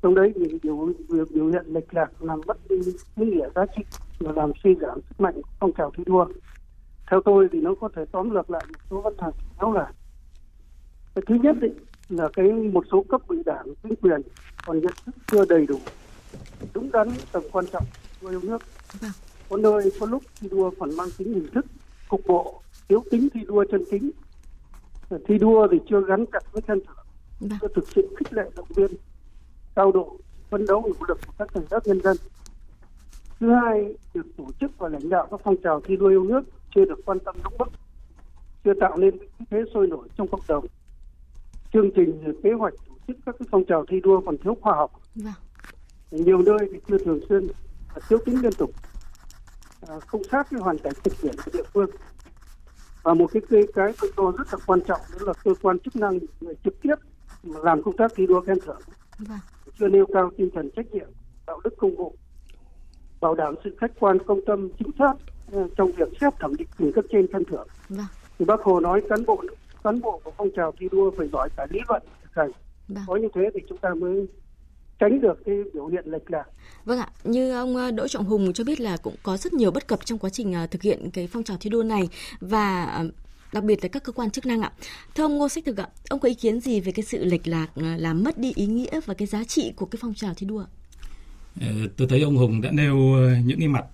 [0.03, 2.77] trong đấy thì biểu biểu, biểu hiện lệch lạc làm mất đi
[3.17, 3.83] ý nghĩa giá trị
[4.19, 6.27] và làm suy giảm sức mạnh của phong trào thi đua
[7.11, 9.93] theo tôi thì nó có thể tóm lược lại một số vấn đề đó là
[11.15, 11.75] cái thứ nhất ấy,
[12.09, 14.21] là cái một số cấp ủy đảng chính quyền
[14.67, 15.79] còn nhận thức chưa đầy đủ
[16.75, 17.85] đúng đắn tầm quan trọng
[18.21, 18.63] của yêu nước
[19.01, 19.11] vâng.
[19.49, 21.67] có nơi có lúc thi đua còn mang tính hình thức
[22.09, 24.11] cục bộ thiếu tính thi đua chân chính
[25.29, 27.07] thi đua thì chưa gắn chặt với khen thưởng
[27.41, 27.59] vâng.
[27.61, 28.91] chưa thực sự khích lệ động viên
[29.75, 30.17] cao độ
[30.51, 32.17] phấn đấu nỗ lực của các tầng lớp nhân dân
[33.41, 36.41] thứ hai việc tổ chức và lãnh đạo các phong trào thi đua yêu nước
[36.75, 37.69] chưa được quan tâm đúng mức
[38.65, 39.19] chưa tạo nên
[39.51, 40.67] thế sôi nổi trong cộng đồng
[41.73, 45.01] chương trình kế hoạch tổ chức các phong trào thi đua còn thiếu khoa học
[45.15, 45.33] vâng.
[46.11, 47.47] nhiều nơi thì chưa thường xuyên
[48.09, 48.71] thiếu tính liên tục
[49.89, 51.91] à, không sát với hoàn cảnh thực tiễn của địa phương
[53.03, 55.79] và một cái cái cái tôi cho rất là quan trọng đó là cơ quan
[55.79, 56.95] chức năng người trực tiếp
[57.43, 58.81] làm công tác thi đua khen thưởng
[59.19, 59.39] vâng.
[59.79, 61.09] chưa nêu cao tinh thần trách nhiệm
[61.47, 62.15] đạo đức công vụ
[63.21, 65.13] bảo đảm sự khách quan công tâm chính xác
[65.57, 68.07] uh, trong việc xét thẩm định trình cấp trên khen thưởng vâng.
[68.39, 69.43] thì bác hồ nói cán bộ
[69.85, 72.51] cán bộ của phong trào thi đua phải giỏi cả lý luận thực hành
[72.89, 73.05] Vâng.
[73.07, 74.29] có như thế thì chúng ta mới
[75.01, 76.45] tránh được cái biểu hiện lệch lạc
[76.85, 79.71] Vâng ạ, như ông ờ, Đỗ Trọng Hùng cho biết là cũng có rất nhiều
[79.71, 82.09] bất cập trong quá trình ờ, thực hiện cái phong trào thi đua này
[82.41, 83.11] và ờ,
[83.53, 84.73] đặc biệt là các cơ quan chức năng ạ.
[85.15, 87.47] Thưa ông Ngô Sách Thực ạ, ông có ý kiến gì về cái sự lệch
[87.47, 90.47] lạc làm mất đi ý nghĩa và cái giá trị của cái phong trào thi
[90.47, 90.65] đua?
[91.61, 92.97] Ờ, Tôi thấy ông Hùng đã nêu
[93.45, 93.85] những cái mặt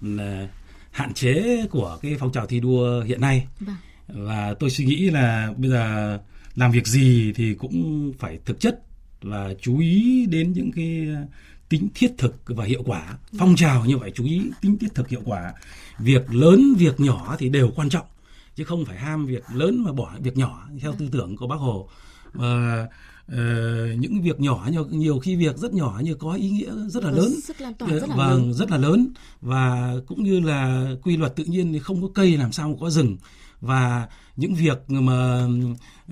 [0.91, 3.77] hạn chế của cái phong trào thi đua hiện nay Vâng.
[4.09, 6.19] và tôi suy nghĩ là bây giờ
[6.55, 8.81] làm việc gì thì cũng phải thực chất
[9.25, 11.27] và chú ý đến những cái ờ,
[11.69, 13.19] tính thiết thực và hiệu quả.
[13.39, 15.53] Phong trào như vậy chú ý tính thiết thực hiệu quả.
[15.99, 18.07] Việc lớn việc nhỏ thì đều quan trọng
[18.57, 21.57] chứ không phải ham việc lớn mà bỏ việc nhỏ theo tư tưởng của bác
[21.57, 21.89] hồ.
[22.33, 22.87] Và
[23.29, 23.39] ờ,
[23.99, 27.11] những việc nhỏ nhiều, nhiều khi việc rất nhỏ nhưng có ý nghĩa rất là
[27.11, 27.41] lớn.
[27.41, 28.55] sức lan tỏa rất là vâng lớn.
[28.55, 29.09] rất là lớn.
[29.41, 32.75] Và cũng như là quy luật tự nhiên thì không có cây làm sao mà
[32.81, 33.17] có rừng.
[33.61, 35.47] Và những việc mà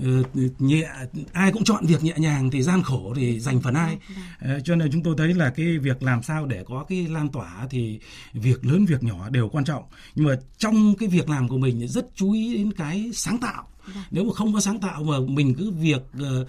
[0.03, 0.23] ờ,
[0.59, 0.89] nhẹ
[1.33, 3.99] ai cũng chọn việc nhẹ nhàng thì gian khổ thì dành phần ai.
[4.41, 7.29] Ờ, cho nên chúng tôi thấy là cái việc làm sao để có cái lan
[7.29, 8.01] tỏa thì
[8.33, 9.85] việc lớn việc nhỏ đều quan trọng.
[10.15, 13.69] Nhưng mà trong cái việc làm của mình rất chú ý đến cái sáng tạo.
[14.11, 16.47] Nếu mà không có sáng tạo mà mình cứ việc ờ,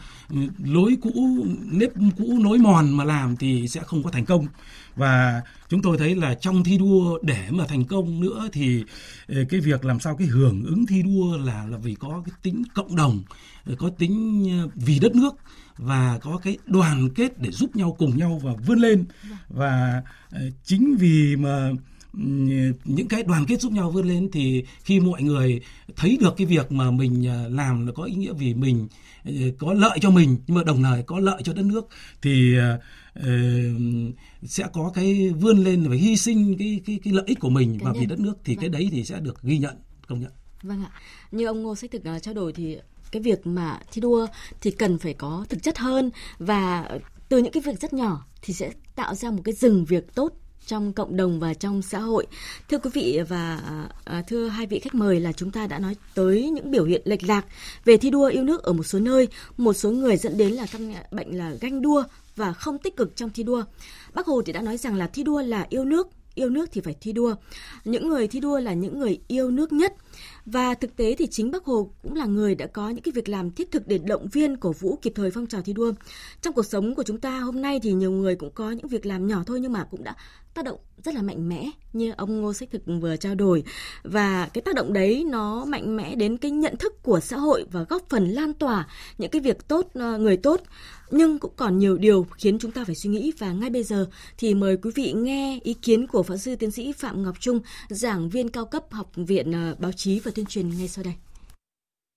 [0.64, 4.48] lối cũ nếp cũ nối mòn mà làm thì sẽ không có thành công.
[4.96, 8.84] Và chúng tôi thấy là trong thi đua để mà thành công nữa thì
[9.28, 12.64] cái việc làm sao cái hưởng ứng thi đua là là vì có cái tính
[12.74, 13.24] cộng đồng
[13.78, 15.36] có tính ờ, vì đất nước
[15.78, 19.06] và có cái đoàn kết để giúp nhau cùng nhau và vươn lên.
[19.50, 21.72] Và ờ, chính vì mà
[22.86, 25.62] những cái đoàn kết giúp nhau vươn lên thì khi mọi người
[25.96, 28.88] thấy được cái việc mà mình ờ, làm là có ý nghĩa vì mình
[29.60, 31.88] có lợi cho mình nhưng mà đồng thời có lợi cho đất nước
[32.22, 32.80] thì ờ,
[34.44, 37.78] sẽ có cái vươn lên và hy sinh cái cái cái lợi ích của mình.
[37.82, 38.62] Và vì đất nước thì Vâng.
[38.62, 39.76] cái đấy thì sẽ được ghi nhận
[40.08, 40.32] công nhận
[40.64, 40.92] Vâng ạ.
[41.32, 42.78] Như ông Ngô Sách Thực uh, trao đổi thì
[43.12, 44.28] cái việc mà thi đua
[44.62, 46.90] thì cần phải có thực chất hơn và
[47.30, 50.34] từ những cái việc rất nhỏ thì sẽ tạo ra một cái rừng việc tốt
[50.68, 52.28] trong cộng đồng và trong xã hội.
[52.70, 53.62] Thưa quý vị và
[54.06, 57.02] à, thưa hai vị khách mời là chúng ta đã nói tới những biểu hiện
[57.06, 57.46] lệch lạc
[57.86, 60.66] về thi đua yêu nước ở một số nơi, một số người dẫn đến là
[60.72, 62.04] căn bệnh là ganh đua
[62.36, 63.64] và không tích cực trong thi đua.
[64.14, 66.82] Bác Hồ thì đã nói rằng là thi đua là yêu nước, yêu nước thì
[66.82, 67.36] phải thi đua.
[67.86, 69.94] Những người thi đua là những người yêu nước nhất.
[70.46, 73.30] Và thực tế thì chính Bác Hồ cũng là người đã có những cái việc
[73.30, 75.94] làm thiết thực để động viên, cổ vũ kịp thời phong trào thi đua.
[76.42, 79.06] Trong cuộc sống của chúng ta hôm nay thì nhiều người cũng có những việc
[79.06, 80.16] làm nhỏ thôi nhưng mà cũng đã
[80.54, 83.64] tác động rất là mạnh mẽ như ông Ngô Sách Thực vừa trao đổi.
[84.04, 87.66] Và cái tác động đấy nó mạnh mẽ đến cái nhận thức của xã hội
[87.72, 88.88] và góp phần lan tỏa
[89.18, 90.62] những cái việc tốt ờ, người tốt.
[91.12, 93.34] Nhưng cũng còn nhiều điều khiến chúng ta phải suy nghĩ.
[93.40, 94.06] Và ngay bây giờ
[94.38, 97.60] thì mời quý vị nghe ý kiến của phó sư tiến sĩ Phạm Ngọc Trung,
[97.90, 101.14] giảng viên cao cấp học viện ờ, báo chí và tuyên truyền ngay sau đây.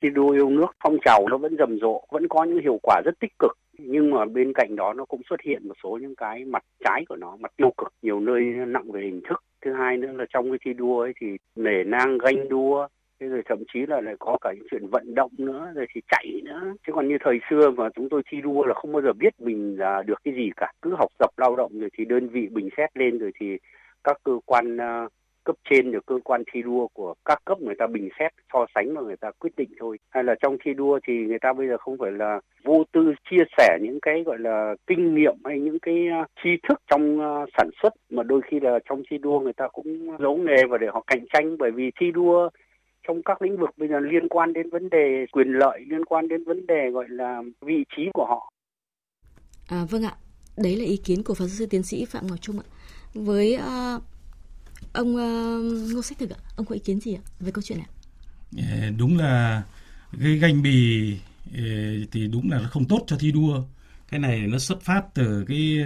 [0.02, 3.00] thi đua yêu nước, phong trào nó vẫn rầm rộ, vẫn có những hiệu quả
[3.04, 3.52] rất tích cực
[3.88, 7.04] nhưng mà bên cạnh đó nó cũng xuất hiện một số những cái mặt trái
[7.08, 9.42] của nó, mặt tiêu cực, nhiều nơi nặng về hình thức.
[9.64, 12.88] Thứ hai nữa là trong cái thi đua ấy thì nể nang, ganh đua,
[13.20, 16.00] thế rồi thậm chí là lại có cả những chuyện vận động nữa, rồi thì
[16.08, 16.74] chạy nữa.
[16.86, 19.40] Chứ còn như thời xưa mà chúng tôi thi đua là không bao giờ biết
[19.40, 20.72] mình là được cái gì cả.
[20.82, 23.56] Cứ học tập, lao động rồi thì đơn vị bình xét lên rồi thì
[24.04, 25.08] các cơ quan à,
[25.46, 28.66] cấp trên rồi cơ quan thi đua của các cấp người ta bình xét so
[28.74, 29.98] sánh và người ta quyết định thôi.
[30.10, 33.14] Hay là trong thi đua thì người ta bây giờ không phải là vô tư
[33.30, 37.20] chia sẻ những cái gọi là kinh nghiệm hay những cái à, tri thức trong
[37.20, 40.64] à, sản xuất mà đôi khi là trong thi đua người ta cũng giấu nghề
[40.70, 41.58] và để họ cạnh tranh.
[41.58, 42.48] Bởi vì thi đua
[43.08, 46.28] trong các lĩnh vực bây giờ liên quan đến vấn đề quyền lợi liên quan
[46.28, 48.52] đến vấn đề gọi là vị trí của họ.
[49.68, 50.14] À, vâng ạ,
[50.56, 52.66] đấy là ý kiến của phó giáo sư tiến sĩ Phạm Ngọc Trung ạ.
[53.14, 54.02] Với uh,
[54.92, 55.58] ông ờ,
[55.92, 57.86] Ngô Sách Thực ạ, ông có ý kiến gì ạ về câu chuyện này?
[58.56, 59.62] Ờ, đúng là
[60.20, 61.12] cái ganh bì
[61.54, 61.62] ờ,
[62.12, 63.62] thì đúng là nó không tốt cho thi đua.
[64.10, 65.78] Cái này nó xuất phát từ cái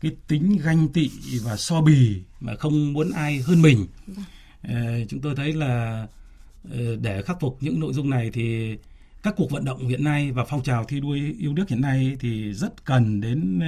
[0.00, 1.10] cái tính ganh tị
[1.42, 3.86] và so bì mà không muốn ai hơn mình.
[4.62, 6.06] Ờ, chúng tôi thấy là
[7.00, 8.76] để khắc phục những nội dung này thì
[9.22, 12.16] các cuộc vận động hiện nay và phong trào thi đua yêu nước hiện nay
[12.20, 13.60] thì rất cần đến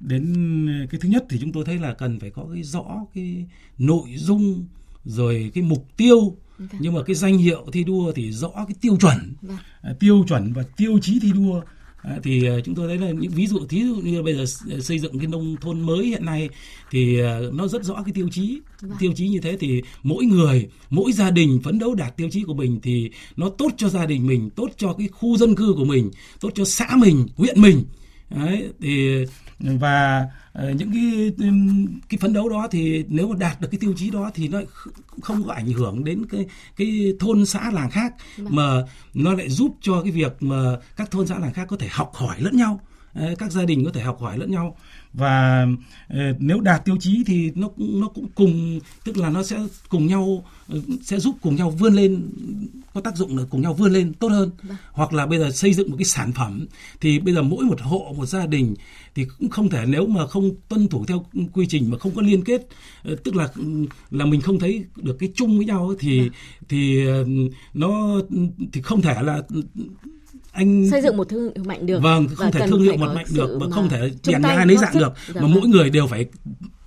[0.00, 2.84] đến cái thứ nhất thì chúng tôi thấy là cần phải có cái rõ
[3.14, 3.46] cái
[3.78, 4.66] nội dung
[5.04, 6.68] rồi cái mục tiêu vâng.
[6.80, 9.56] nhưng mà cái danh hiệu thi đua thì rõ cái tiêu chuẩn vâng.
[9.82, 11.62] À, tiêu chuẩn và tiêu chí thi đua
[12.02, 14.44] À, thì à, chúng tôi thấy là những ví dụ thí dụ như bây giờ
[14.80, 16.48] xây dựng cái nông thôn mới hiện nay
[16.90, 17.20] thì
[17.52, 18.92] nó rất rõ cái tiêu chí vâng.
[18.98, 22.42] tiêu chí như thế thì mỗi người mỗi gia đình phấn đấu đạt tiêu chí
[22.42, 25.74] của mình thì nó tốt cho gia đình mình tốt cho cái khu dân cư
[25.76, 27.84] của mình tốt cho xã mình huyện mình
[28.30, 29.24] Đấy, thì
[29.60, 30.26] và
[30.58, 31.32] uh, những cái
[32.08, 34.60] cái phấn đấu đó thì nếu mà đạt được cái tiêu chí đó thì nó
[35.22, 38.56] không có ảnh hưởng đến cái cái thôn xã làng khác vâng.
[38.56, 38.82] mà
[39.14, 42.12] nó lại giúp cho cái việc mà các thôn xã làng khác có thể học
[42.14, 42.80] hỏi lẫn nhau
[43.38, 44.76] các gia đình có thể học hỏi lẫn nhau
[45.12, 45.66] và
[46.08, 49.56] ờ, nếu đạt tiêu chí thì nó nó cũng cùng tức là nó sẽ
[49.88, 52.30] cùng nhau ờ, sẽ giúp cùng nhau vươn lên
[52.94, 54.76] có tác dụng là cùng nhau vươn lên tốt hơn vâng.
[54.92, 56.66] hoặc là bây giờ xây dựng một cái sản phẩm
[57.00, 58.74] thì bây giờ mỗi một hộ một gia đình
[59.14, 62.22] thì cũng không thể nếu mà không tuân thủ theo quy trình mà không có
[62.22, 62.68] liên kết
[63.02, 63.48] ờ, tức là
[64.10, 66.30] là mình không thấy được cái chung với nhau thì vâng.
[66.68, 67.06] thì
[67.74, 68.20] nó
[68.72, 69.42] thì không thể là
[70.58, 73.26] anh xây dựng một thương hiệu mạnh được vâng không thể thương hiệu một mạnh
[73.34, 75.54] được và không thể chèn hai lấy dạng được mà vâng.
[75.54, 76.26] mỗi người đều phải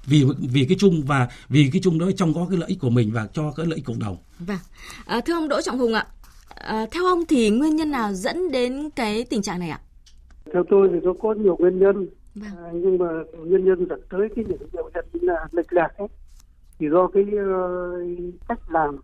[0.05, 2.89] vì vì cái chung và vì cái chung đó trong có cái lợi ích của
[2.89, 4.17] mình và cho cái lợi ích cộng đồng.
[4.39, 4.57] Vâng.
[5.05, 6.07] À, thưa ông Đỗ Trọng Hùng ạ,
[6.55, 9.79] à, theo ông thì nguyên nhân nào dẫn đến cái tình trạng này ạ?
[10.53, 12.49] Theo tôi thì nó có nhiều nguyên nhân, vâng.
[12.57, 13.07] à, nhưng mà
[13.45, 16.07] nguyên nhân dẫn tới cái những biểu hiện là lệch lạc ấy
[16.79, 18.97] thì do cái uh, cách làm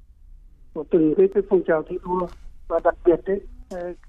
[0.73, 2.27] của từng cái cái phong trào thi đua
[2.67, 3.39] và đặc biệt đấy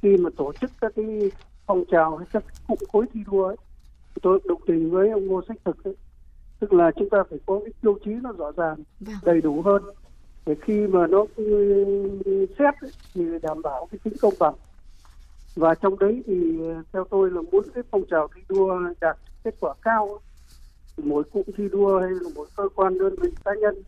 [0.03, 1.31] khi mà tổ chức các cái
[1.67, 3.57] phong trào hay các cụm khối thi đua ấy,
[4.23, 5.97] tôi đồng tình với ông Ngô Sách Thực ấy.
[6.61, 9.17] tức là chúng ta phải có cái tiêu chí nó rõ ràng vâng.
[9.23, 9.83] đầy đủ hơn
[10.47, 11.27] để khi mà nó
[12.59, 14.55] xét ấy, thì đảm bảo cái tính công bằng
[15.57, 19.17] và trong đấy thì ờ, theo tôi là muốn cái phong trào thi đua đạt
[19.45, 20.21] kết quả cao
[20.97, 23.83] mỗi cụm thi đua hay là mỗi cơ quan đơn vị cá nhân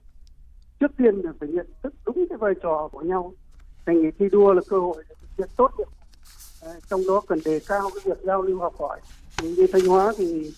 [0.80, 3.33] trước tiên là phải nhận thức đúng cái vai trò của nhau
[3.87, 5.88] thành thi đua là cơ hội để việc tốt được
[6.62, 9.01] à, trong đó cần đề cao cái việc giao lưu học hỏi.
[9.43, 10.53] Như thanh hóa thì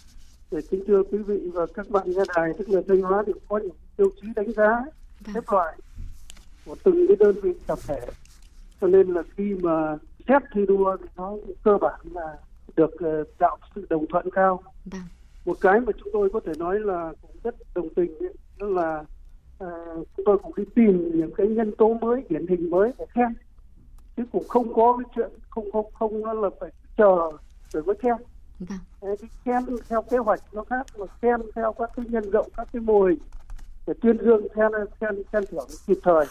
[0.71, 3.59] kính thưa quý vị và các bạn nghe đài tức là thanh hóa thì có
[3.59, 4.85] những tiêu chí đánh giá
[5.21, 5.35] vâng.
[5.35, 5.77] xếp loại
[6.65, 8.01] của từng cái đơn vị tập thể.
[8.81, 9.97] Cho nên là khi mà
[10.29, 11.33] xét thi đua thì nó
[11.63, 12.39] cơ bản là
[12.77, 14.63] được uh, tạo sự đồng thuận cao.
[14.85, 15.01] Vâng.
[15.45, 18.67] một cái mà chúng tôi có thể nói là cũng rất đồng tình ấy, đó
[18.67, 19.05] là
[19.65, 23.07] uh, chúng tôi cũng đi tìm những cái nhân tố mới điển hình mới để
[23.09, 23.35] khen
[24.17, 27.17] chứ cũng không có cái chuyện không không không là phải chờ
[27.73, 28.15] rồi mới khen
[28.59, 28.79] vâng.
[29.45, 32.83] khen theo kế hoạch nó khác mà khen theo các cái nhân rộng các cái
[32.83, 33.19] mô hình
[33.87, 34.71] để tuyên dương khen
[35.01, 36.27] khen khen thưởng kịp thời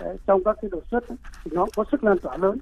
[0.00, 1.04] Đấy, trong các cái đột xuất
[1.44, 2.58] thì nó có sức lan tỏa lớn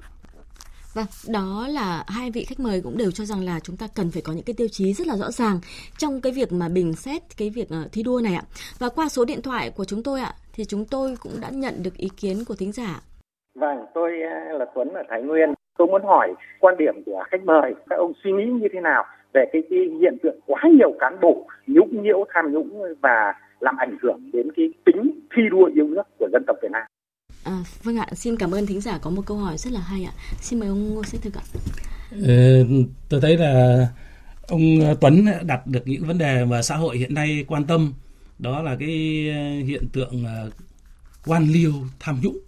[0.95, 4.11] Vâng, đó là hai vị khách mời cũng đều cho rằng là chúng ta cần
[4.11, 5.61] phải có những cái tiêu chí rất là rõ ràng
[5.99, 8.45] trong cái việc mà bình xét cái việc uh, thi đua này ạ.
[8.79, 11.83] Và qua số điện thoại của chúng tôi ạ, thì chúng tôi cũng đã nhận
[11.83, 13.03] được ý kiến của thính giả
[13.57, 15.55] Vâng, tôi à, là Tuấn ở Thái Nguyên.
[15.79, 19.05] Tôi muốn hỏi quan điểm của khách mời, các ông suy nghĩ như thế nào
[19.35, 23.77] về cái, cái hiện tượng quá nhiều cán bộ nhũng nhiễu tham nhũng và làm
[23.77, 26.83] ảnh hưởng đến cái tính thi đua yêu nước của dân tộc Việt Nam.
[27.45, 30.05] À, vâng ạ, xin cảm ơn thính giả có một câu hỏi rất là hay
[30.05, 30.13] ạ.
[30.41, 31.45] Xin mời ông Ngô Sách Thực ạ.
[32.11, 32.65] Ừ,
[33.11, 33.87] tôi thấy là
[34.49, 34.61] ông
[35.01, 37.93] Tuấn đặt được những vấn đề mà xã hội hiện nay quan tâm
[38.39, 38.89] đó là cái
[39.67, 40.37] hiện tượng à,
[41.27, 42.39] quan liêu tham nhũng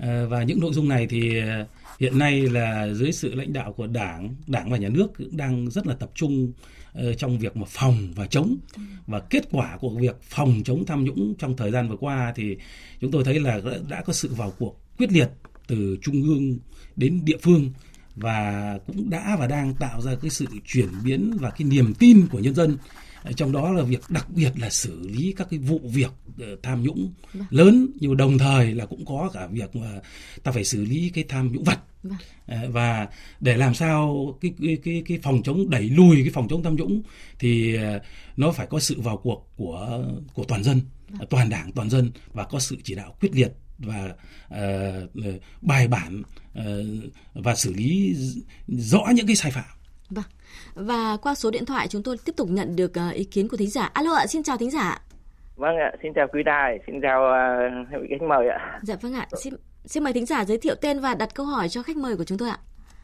[0.00, 1.66] Ờ, và những nội dung này thì ờ,
[2.00, 5.70] hiện nay là dưới sự lãnh đạo của đảng đảng và nhà nước cũng đang
[5.70, 6.52] rất là tập trung
[6.92, 8.56] ờ, trong việc mà phòng và chống.
[9.06, 12.56] Và kết quả của việc phòng chống tham nhũng trong thời gian vừa qua thì
[13.00, 15.28] chúng tôi thấy là đã có sự vào cuộc quyết liệt
[15.66, 16.58] từ trung ương
[16.96, 17.70] đến địa phương
[18.16, 22.26] và cũng đã và đang tạo ra cái sự chuyển biến và cái niềm tin
[22.30, 22.76] của nhân dân
[23.36, 26.82] trong đó là việc đặc biệt là xử lý các cái vụ việc ờ, tham
[26.82, 27.46] nhũng vâng.
[27.50, 30.00] lớn nhưng đồng thời là cũng có cả việc mà
[30.42, 32.18] ta phải xử lý cái tham nhũng vật vâng.
[32.46, 33.08] ờ, và
[33.40, 36.76] để làm sao cái cái cái cái phòng chống đẩy lùi cái phòng chống tham
[36.76, 37.02] nhũng
[37.38, 38.00] thì ờ,
[38.36, 40.04] nó phải có sự vào cuộc của
[40.34, 41.28] của toàn dân vâng.
[41.30, 44.14] toàn đảng toàn dân và có sự chỉ đạo quyết liệt và
[44.54, 46.22] uh, bài bản
[46.58, 46.64] uh,
[47.34, 48.16] và xử lý
[48.68, 49.79] rõ những cái sai phạm.
[50.10, 50.24] Vâng.
[50.74, 53.56] Và qua số điện thoại chúng tôi tiếp tục nhận được uh, ý kiến của
[53.56, 53.90] thính giả.
[53.94, 55.00] Alo ạ, xin chào thính giả.
[55.56, 58.80] Vâng ạ, xin chào quý đài, xin chào uh, khách mời ạ.
[58.82, 61.68] Dạ vâng ạ, xin xin mời thính giả giới thiệu tên và đặt câu hỏi
[61.68, 62.58] cho khách mời của chúng tôi ạ.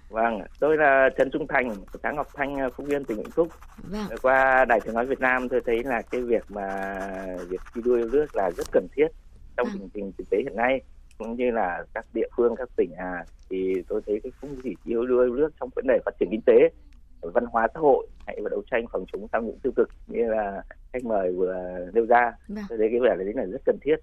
[0.09, 1.71] Vâng, tôi là Trần Trung Thành,
[2.03, 3.49] xã Ngọc Thanh, ờ, Phúc Yên, tỉnh Vĩnh Phúc.
[3.79, 4.07] Vâng.
[4.23, 6.99] Qua Đài tiếng nói Việt Nam tôi thấy là cái việc mà
[7.49, 9.07] việc thi đua yêu nước là rất cần thiết
[9.57, 9.89] trong vâng.
[9.95, 10.81] tình hình thực tế hiện nay
[11.19, 14.75] cũng như là các địa phương, các tỉnh à thì tôi thấy cái không chỉ
[14.85, 16.69] yêu yêu nước trong vấn đề phát triển kinh tế
[17.21, 20.29] văn hóa xã hội hay và đấu tranh phòng chống tham nhũng tiêu cực như
[20.29, 22.33] là khách mời vừa nêu ra.
[22.49, 22.65] Vâng.
[22.69, 23.97] tôi thấy cái vẻ đấy là rất cần thiết.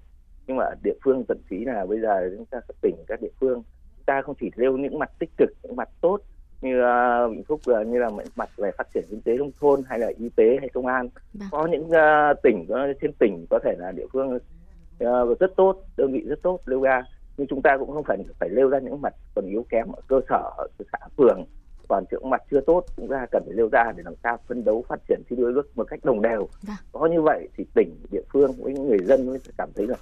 [0.48, 3.22] Nhưng mà ở địa phương thậm chí là bây giờ chúng ta các tỉnh các
[3.22, 3.64] địa phương
[3.96, 6.20] chúng ta không chỉ nêu những mặt tích cực những mặt tốt
[6.62, 9.82] như uh, Vĩnh Phúc uh, như là mặt về phát triển kinh tế nông thôn
[9.88, 11.10] hay là y tế hay công an.
[11.34, 11.48] Vâng.
[11.52, 15.84] có những uh, tỉnh có trên tỉnh có thể là địa phương uh, rất tốt
[15.98, 17.04] đơn vị rất tốt nêu ra.
[17.38, 20.02] Nhưng chúng ta cũng không phải phải nêu ra những mặt còn yếu kém ở
[20.08, 21.46] cơ sở ở xã phường
[21.90, 24.64] còn những mặt chưa tốt chúng ta cần phải nêu ra để làm sao phấn
[24.66, 26.76] đấu phát triển thi đua nước một cách đồng đều Vâng.
[26.92, 29.96] có như vậy thì tỉnh địa phương với người dân mới cảm thấy là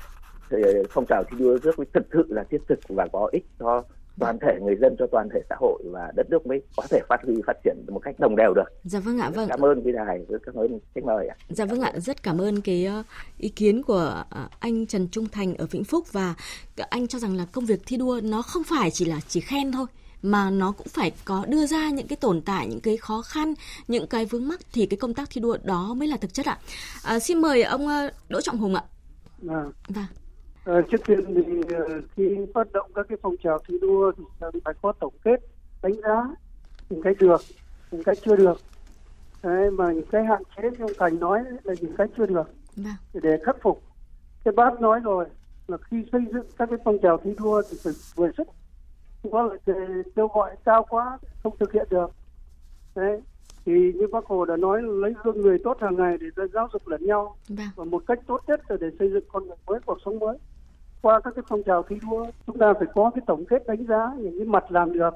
[0.50, 3.46] ờ, phong trào thi đua nước mới thực sự là thiết thực và có ích
[3.60, 3.84] cho
[4.20, 7.00] toàn thể người dân cho toàn thể xã hội và đất nước mới có thể
[7.10, 8.64] phát huy phát triển một cách đồng đều được.
[8.84, 9.48] Dạ vâng ạ, vâng.
[9.50, 11.36] Cảm ơn cái đài, cảm ơn khách mời ạ.
[11.50, 13.04] Dạ vâng ạ, rất cảm ơn cái ờ,
[13.38, 16.36] ý kiến của ờ, anh Trần Trung Thành ở Vĩnh Phúc và
[16.90, 19.72] anh cho rằng là công việc thi đua nó không phải chỉ là chỉ khen
[19.72, 19.86] thôi
[20.22, 23.54] mà nó cũng phải có đưa ra những cái tồn tại, những cái khó khăn,
[23.88, 26.46] những cái vướng mắc thì cái công tác thi đua đó mới là thực chất
[26.46, 26.60] ạ.
[27.04, 28.84] À, xin mời ông ờ, Đỗ Trọng Hùng ạ.
[29.50, 29.64] À.
[29.88, 30.06] Vâng.
[30.66, 34.60] À, trước tiên thì ờ, khi phát động các cái phong trào thi đua thì
[34.66, 35.40] phải có tổng kết
[35.82, 36.36] đánh giá
[36.90, 37.42] những cái được
[37.92, 38.62] những cái chưa được
[39.44, 42.94] Đấy, mà những cái hạn chế ông Thành nói là những cái chưa được Vâng.
[43.14, 43.84] để khắc phục
[44.44, 45.26] cái bác nói rồi
[45.68, 48.48] là khi xây dựng các cái phong trào thi đua thì phải vừa sức
[49.32, 49.74] có là
[50.16, 52.12] kêu gọi cao quá không thực hiện được
[52.96, 53.22] đấy
[53.66, 56.88] thì như bác hồ đã nói lấy gương người tốt hàng ngày để giáo dục
[56.88, 57.68] lẫn nhau Vâng.
[57.76, 60.38] và một cách tốt nhất là để xây dựng con người mới cuộc sống mới
[61.02, 63.86] qua các cái phong trào thi đua chúng ta phải có cái tổng kết đánh
[63.88, 65.14] giá những cái mặt làm được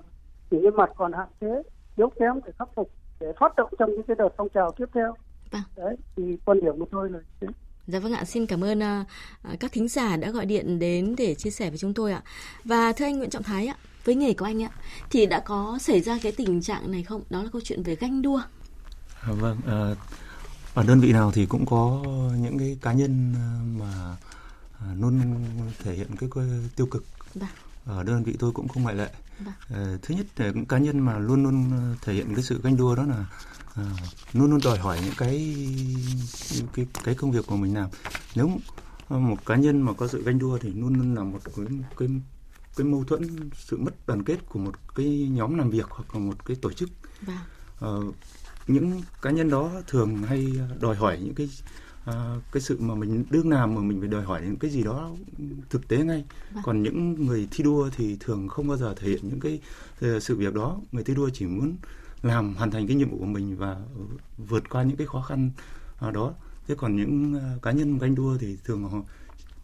[0.52, 1.62] những cái mặt còn hạn chế
[1.98, 4.86] yếu kém để khắc phục để phát động trong những cái đợt phong trào tiếp
[4.94, 5.14] theo
[5.52, 5.62] Vâng.
[5.76, 7.48] đấy thì quan điểm của tôi là thế.
[7.88, 9.04] Dạ vâng ạ, xin cảm ơn ờ,
[9.60, 12.22] các thính giả đã gọi điện đến để chia sẻ với chúng tôi ạ.
[12.64, 14.70] Và thưa anh Nguyễn Trọng Thái ạ, với nghề của anh ạ,
[15.10, 17.24] thì đã có xảy ra cái tình trạng này không?
[17.30, 18.42] Đó là câu chuyện về ganh đua.
[19.22, 19.96] À, vâng, à,
[20.74, 22.04] ở đơn vị nào thì cũng có
[22.38, 23.48] những cái cá nhân à,
[23.80, 24.18] mà
[24.96, 25.22] luôn
[25.84, 27.06] thể hiện cái, cái tiêu cực.
[27.36, 27.50] Vâng.
[27.86, 29.10] Ở đơn vị tôi cũng không ngoại lệ.
[29.40, 29.54] Vâng.
[29.70, 32.78] À, thứ nhất là những cá nhân mà luôn luôn thể hiện cái sự ganh
[32.78, 33.26] đua đó là
[33.76, 33.84] à,
[34.34, 35.66] luôn luôn đòi hỏi những cái
[36.74, 37.90] cái cái công việc của mình làm.
[38.36, 38.60] Nếu
[39.10, 41.66] một cá nhân mà có sự ganh đua thì luôn luôn là một cái
[41.98, 42.08] cái
[42.76, 46.20] cái mâu thuẫn sự mất đoàn kết của một cái nhóm làm việc hoặc là
[46.20, 46.90] một cái tổ chức.
[47.22, 47.36] Vâng.
[47.80, 48.02] Ờ,
[48.68, 51.50] những cá nhân đó thường hay đòi hỏi những cái
[52.06, 54.84] à, cái sự mà mình đương làm mà mình phải đòi hỏi những cái gì
[54.84, 55.12] đó
[55.70, 56.64] thực tế ngay Vâng.
[56.66, 59.62] còn những người thi đua thì thường không bao giờ thể hiện những cái
[60.02, 61.76] ờ, sự việc đó người thi đua chỉ muốn
[62.22, 63.82] làm hoàn thành cái nhiệm vụ của mình và
[64.38, 65.52] vượt qua những cái khó khăn
[66.14, 66.34] đó
[66.68, 68.98] thế còn những cá nhân ganh đua thì thường họ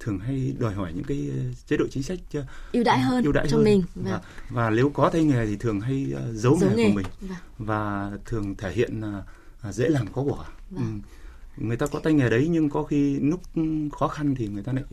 [0.04, 3.24] thường hay đòi hỏi những cái ờ, chế độ chính sách ờ, Ưu đãi hơn
[3.24, 3.66] ưu đãi cho hơn.
[3.66, 3.84] mình.
[3.96, 4.22] và, Vâng.
[4.50, 6.90] và nếu có tay nghề thì thường hay ờ, giấu, Giấu nghề, nghề.
[6.90, 7.38] của mình Vâng.
[7.58, 9.24] và thường thể hiện là
[9.62, 11.02] à, dễ làm khó bỏ Vâng.
[11.58, 11.64] ừ.
[11.64, 13.42] người ta có tay nghề đấy nhưng có khi lúc
[14.00, 14.84] khó khăn thì người ta lại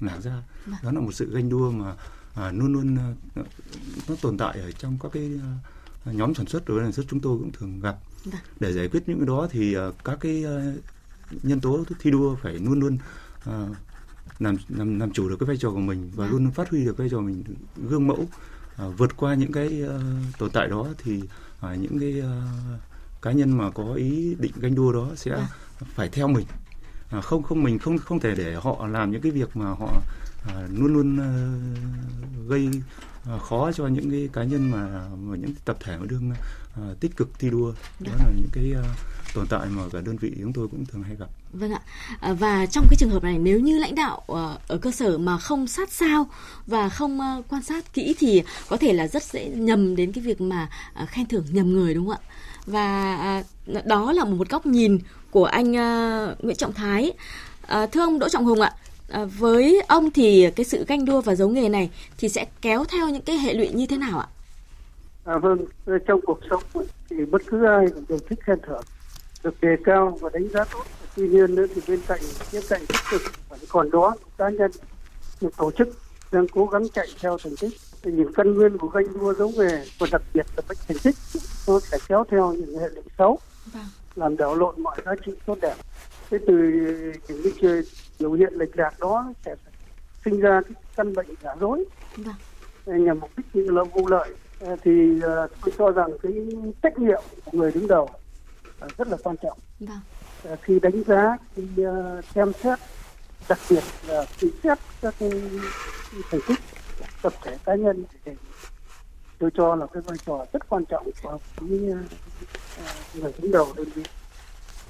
[0.00, 0.42] nản ra
[0.82, 1.94] đó là một sự ganh đua mà
[2.34, 3.14] à, luôn luôn à,
[4.08, 5.30] nó tồn tại ở trong các cái
[6.04, 8.40] à, nhóm sản xuất rồi sản xuất chúng tôi cũng thường gặp Vâng.
[8.60, 10.72] để giải quyết những cái đó thì à, các cái à,
[11.42, 12.98] nhân tố thi đua phải luôn luôn
[13.44, 13.66] à,
[14.38, 16.30] làm làm làm chủ được cái vai trò của mình và Vâng.
[16.32, 17.44] luôn luôn phát huy được vai trò mình
[17.88, 18.28] gương mẫu
[18.76, 19.98] à, vượt qua những cái à,
[20.38, 21.22] tồn tại đó thì
[21.60, 22.42] à, những cái à,
[23.22, 25.44] cá nhân mà có ý định ganh đua đó sẽ Vâng.
[25.94, 26.46] phải theo mình
[27.10, 30.02] à, không không mình không không thể để họ làm những cái việc mà họ
[30.46, 31.30] à, luôn luôn à,
[32.48, 32.70] gây
[33.24, 36.30] à, khó cho những cái cá nhân mà, mà những tập thể mà đương
[36.76, 38.84] à, tích cực thi đua đó là những cái à,
[39.36, 41.80] tồn tại mà cả đơn vị chúng tôi cũng thường hay gặp Vâng ạ.
[42.20, 45.18] À, và trong cái trường hợp này nếu như lãnh đạo ờ, ở cơ sở
[45.18, 46.26] mà không sát sao
[46.66, 50.24] và không ờ, quan sát kỹ thì có thể là rất dễ nhầm đến cái
[50.24, 52.28] việc mà à, khen thưởng nhầm người đúng không ạ?
[52.66, 53.42] Và à,
[53.84, 54.98] đó là một góc nhìn
[55.30, 57.12] của anh à, Nguyễn Trọng Thái.
[57.92, 58.72] Thưa ông Đỗ Trọng Hùng ạ,
[59.08, 62.84] à, với ông thì cái sự ganh đua và giấu nghề này thì sẽ kéo
[62.84, 64.28] theo những cái hệ lụy như thế nào ạ?
[65.24, 65.64] À, vâng,
[66.06, 68.84] trong cuộc sống thì bất cứ ai cũng đều thích khen thưởng,
[69.46, 70.84] được đề cao và đánh giá tốt.
[71.16, 72.20] Tuy nhiên nữa thì bên cạnh
[72.52, 74.70] những cạnh tích cực vẫn còn đó những cá nhân,
[75.40, 75.88] những tổ chức
[76.32, 77.72] đang cố gắng chạy theo thành tích.
[78.02, 80.96] Thì những căn nguyên của ganh đua giấu nghề và đặc biệt là bệnh thành
[81.02, 81.14] tích
[81.68, 83.38] nó sẽ kéo theo những hệ lụy xấu,
[84.16, 85.74] làm đảo lộn mọi giá trị tốt đẹp.
[86.30, 86.54] Thế từ
[87.28, 87.80] những cái
[88.20, 89.54] biểu hiện lệch lạc đó sẽ
[90.24, 91.84] sinh ra cái căn bệnh giả dối
[92.16, 93.04] Vâng.
[93.04, 94.28] nhằm mục đích như là vụ lợi
[94.82, 96.32] thì ờ, tôi cho rằng cái
[96.82, 98.10] trách nhiệm của người đứng đầu
[98.98, 100.00] rất là quan trọng Vâng.
[100.44, 102.78] Ờ, khi đánh giá khi ờ, xem xét
[103.48, 105.30] đặc biệt là khi xét các cái
[106.30, 106.58] thành tích
[107.22, 108.32] tập thể cá nhân thì
[109.38, 113.88] tôi cho là cái vai trò rất quan trọng của ờ, người đứng đầu đơn
[113.94, 114.02] vị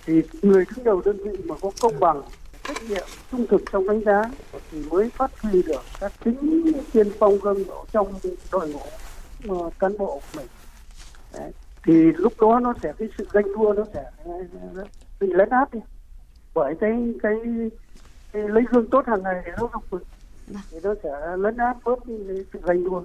[0.07, 2.23] thì người đứng đầu đơn vị mà có công bằng
[2.69, 4.23] trách nhiệm trung thực trong đánh giá
[4.71, 8.15] thì mới phát huy được các tính tiên phong gương mẫu trong
[8.53, 10.47] đội ngũ cán bộ của mình
[11.33, 11.53] Đấy.
[11.87, 14.05] Thì lúc đó nó sẽ cái sự ganh đua nó sẽ
[15.21, 15.81] bị lấn át đi.
[16.55, 17.35] Bởi cái cái,
[18.33, 20.03] cái lấy gương tốt hàng ngày để nó học mình
[20.71, 22.17] thì nó sẽ lấn át bớt cái
[22.53, 23.03] sự ganh đua.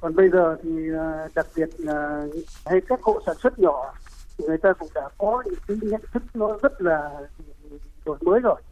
[0.00, 0.88] Còn bây giờ thì
[1.34, 2.26] đặc biệt là
[2.66, 3.94] hay các hộ sản xuất nhỏ
[4.38, 7.10] thì người ta cũng đã có những cái nhận thức nó rất là
[8.04, 8.62] đổi mới rồi.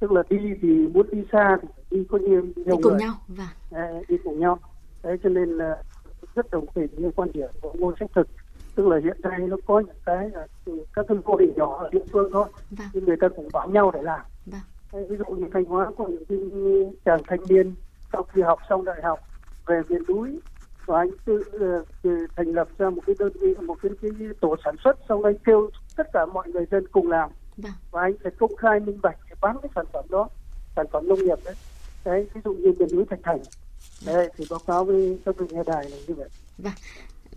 [0.00, 3.00] Tức là đi thì muốn đi xa thì đi có nhiều nhiều đi cùng người.
[3.00, 4.58] nhau và Đấy, đi cùng nhau.
[5.02, 5.82] Đấy cho nên là
[6.34, 8.28] rất đồng tình với quan điểm của ngô sách thực
[8.78, 10.46] tức là hiện nay nó có những cái là
[10.94, 12.88] các cái mô hình nhỏ ở địa phương thôi Vâng.
[12.92, 15.08] nhưng người ta cũng bảo nhau để làm Vâng.
[15.08, 16.38] Ví dụ như thanh hóa có những cái
[17.04, 17.74] chàng thanh niên
[18.12, 19.18] sau khi học xong đại học
[19.66, 20.40] về miền núi
[20.86, 21.42] và anh tự
[22.02, 24.10] tự thành lập ra một cái đơn vị một cái, cái
[24.40, 27.72] tổ sản xuất xong anh kêu tất cả mọi người dân cùng làm Vâng.
[27.90, 30.28] và anh phải công khai minh bạch để bán cái sản phẩm đó
[30.76, 31.54] sản phẩm nông nghiệp đấy
[32.04, 33.38] đấy ví dụ như miền núi thạch thành
[34.06, 36.72] đấy thì báo cáo với các vị nghe đài là như vậy Vâng.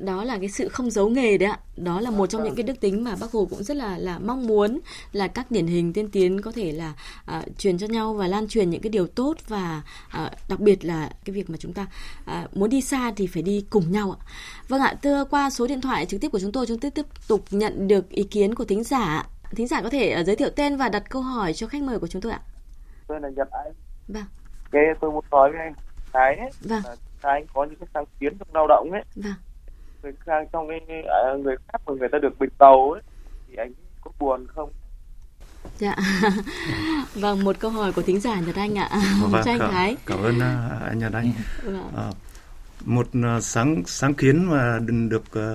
[0.06, 1.60] Đó là cái sự không giấu nghề đấy ạ.
[1.78, 4.20] Đó là một trong những cái đức tính mà Bác Hồ cũng rất là là
[4.20, 4.80] mong muốn
[5.12, 6.94] là các điển hình tiên tiến có thể là
[7.26, 10.86] à, truyền cho nhau và lan truyền những cái điều tốt và à, đặc biệt
[10.86, 11.88] là cái việc mà chúng ta
[12.26, 14.26] à, muốn đi xa thì phải đi cùng nhau ạ.
[14.68, 17.06] Vâng ạ, thưa qua số điện thoại trực tiếp của chúng tôi chúng tôi tiếp
[17.28, 19.26] tục nhận được ý kiến của thính giả.
[19.52, 22.00] Thính giả có thể à, giới thiệu tên và đặt câu hỏi cho khách mời
[22.00, 22.42] của chúng tôi ạ.
[23.08, 23.74] tôi là Nhật Anh.
[24.08, 24.26] Vâng.
[24.72, 25.74] Cái tôi muốn nói với anh
[26.14, 26.82] cái ấy, Vâng.
[26.84, 29.04] là anh có những cái sáng kiến trong lao động ấy.
[29.16, 29.34] Vâng.
[30.04, 33.02] Người khác trong cái à, người khác mà người ta được bình bầu ấy
[33.48, 34.70] thì anh có buồn không?
[35.78, 35.96] Dạ.
[37.16, 38.90] vâng, một câu hỏi của thính giả Nhật Anh ạ.
[39.22, 39.98] Vâng, cho anh cảm, Thái.
[40.06, 41.32] cảm ơn à, anh Nhật Anh.
[41.64, 41.92] Vâng.
[41.98, 42.10] À,
[42.86, 43.08] một
[43.42, 44.80] sáng sáng kiến mà
[45.10, 45.48] được à,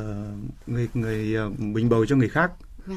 [0.67, 1.45] người người à,
[1.75, 2.51] bình bầu cho người khác.
[2.87, 2.97] Vâng.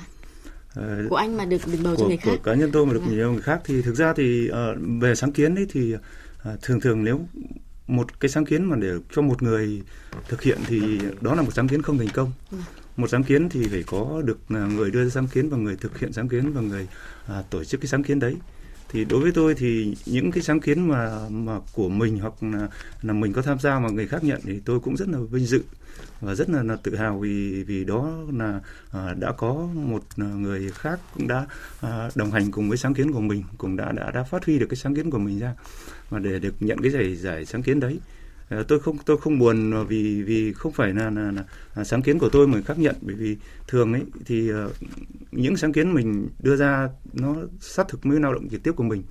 [0.75, 2.31] Ờ, Của anh mà được bình bầu cho của, người khác.
[2.31, 3.09] của cá nhân tôi mà được Vâng.
[3.09, 5.95] bình bầu người khác thì thực ra thì ờ, về sáng kiến ấy thì
[6.43, 7.19] ờ, thường thường nếu
[7.89, 9.81] một cái sáng kiến mà để cho một người
[10.27, 12.31] thực hiện thì đó là một sáng kiến không thành công.
[12.51, 12.61] Vâng.
[12.97, 15.75] Một sáng kiến thì phải có được là người đưa ra sáng kiến và người
[15.75, 16.87] thực hiện sáng kiến và người
[17.27, 18.35] à, tổ chức cái sáng kiến đấy.
[18.89, 22.67] Thì đối với tôi thì những cái sáng kiến mà mà của mình hoặc là,
[23.01, 25.45] là mình có tham gia mà người khác nhận thì tôi cũng rất là vinh
[25.45, 25.61] dự
[26.21, 28.59] và rất là, là tự hào vì vì đó là
[28.91, 31.45] à, đã có một à, người khác cũng đã
[31.81, 34.59] à, đồng hành cùng với sáng kiến của mình cũng đã đã đã phát huy
[34.59, 35.55] được cái sáng kiến của mình ra.
[36.09, 37.99] Và để được nhận cái giải giải sáng kiến đấy
[38.49, 41.43] À, tôi không tôi không buồn vì vì không phải là, là, là,
[41.75, 42.95] là sáng kiến của tôi mà khác nhận.
[43.01, 43.37] Bởi vì
[43.67, 44.71] thường ấy thì uh,
[45.31, 48.83] những sáng kiến mình đưa ra nó sát thực với lao động trực tiếp của
[48.83, 49.03] mình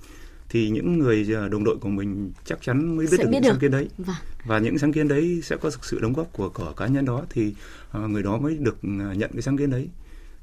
[0.49, 3.33] thì những người à, đồng đội của mình chắc chắn mới biết Sẽ được biết
[3.39, 3.49] những được.
[3.49, 4.15] sáng kiến đấy Vâng.
[4.45, 7.25] và những sáng kiến đấy sẽ có sự đóng góp của của cá nhân đó
[7.29, 7.53] thì
[7.91, 9.89] ờ, người đó mới được ờ, nhận cái sáng kiến đấy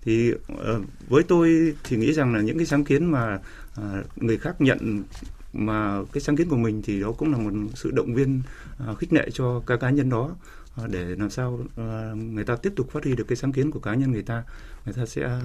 [0.02, 3.38] thì ờ, với tôi thì nghĩ rằng là những cái sáng kiến mà
[3.74, 5.02] ờ, người khác nhận
[5.52, 8.42] mà cái sáng kiến của mình thì đó cũng là một sự động viên
[8.78, 10.34] ờ, khích lệ cho các cá nhân đó ờ,
[10.76, 13.70] Ờ, để làm sao ờ, người ta tiếp tục phát huy được cái sáng kiến
[13.70, 14.44] của cá nhân người ta
[14.84, 15.40] người ta sẽ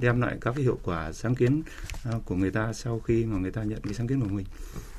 [0.00, 1.62] đem lại các cái hiệu quả sáng kiến
[2.04, 4.46] ờ, của người ta sau khi mà người ta nhận cái sáng kiến của mình.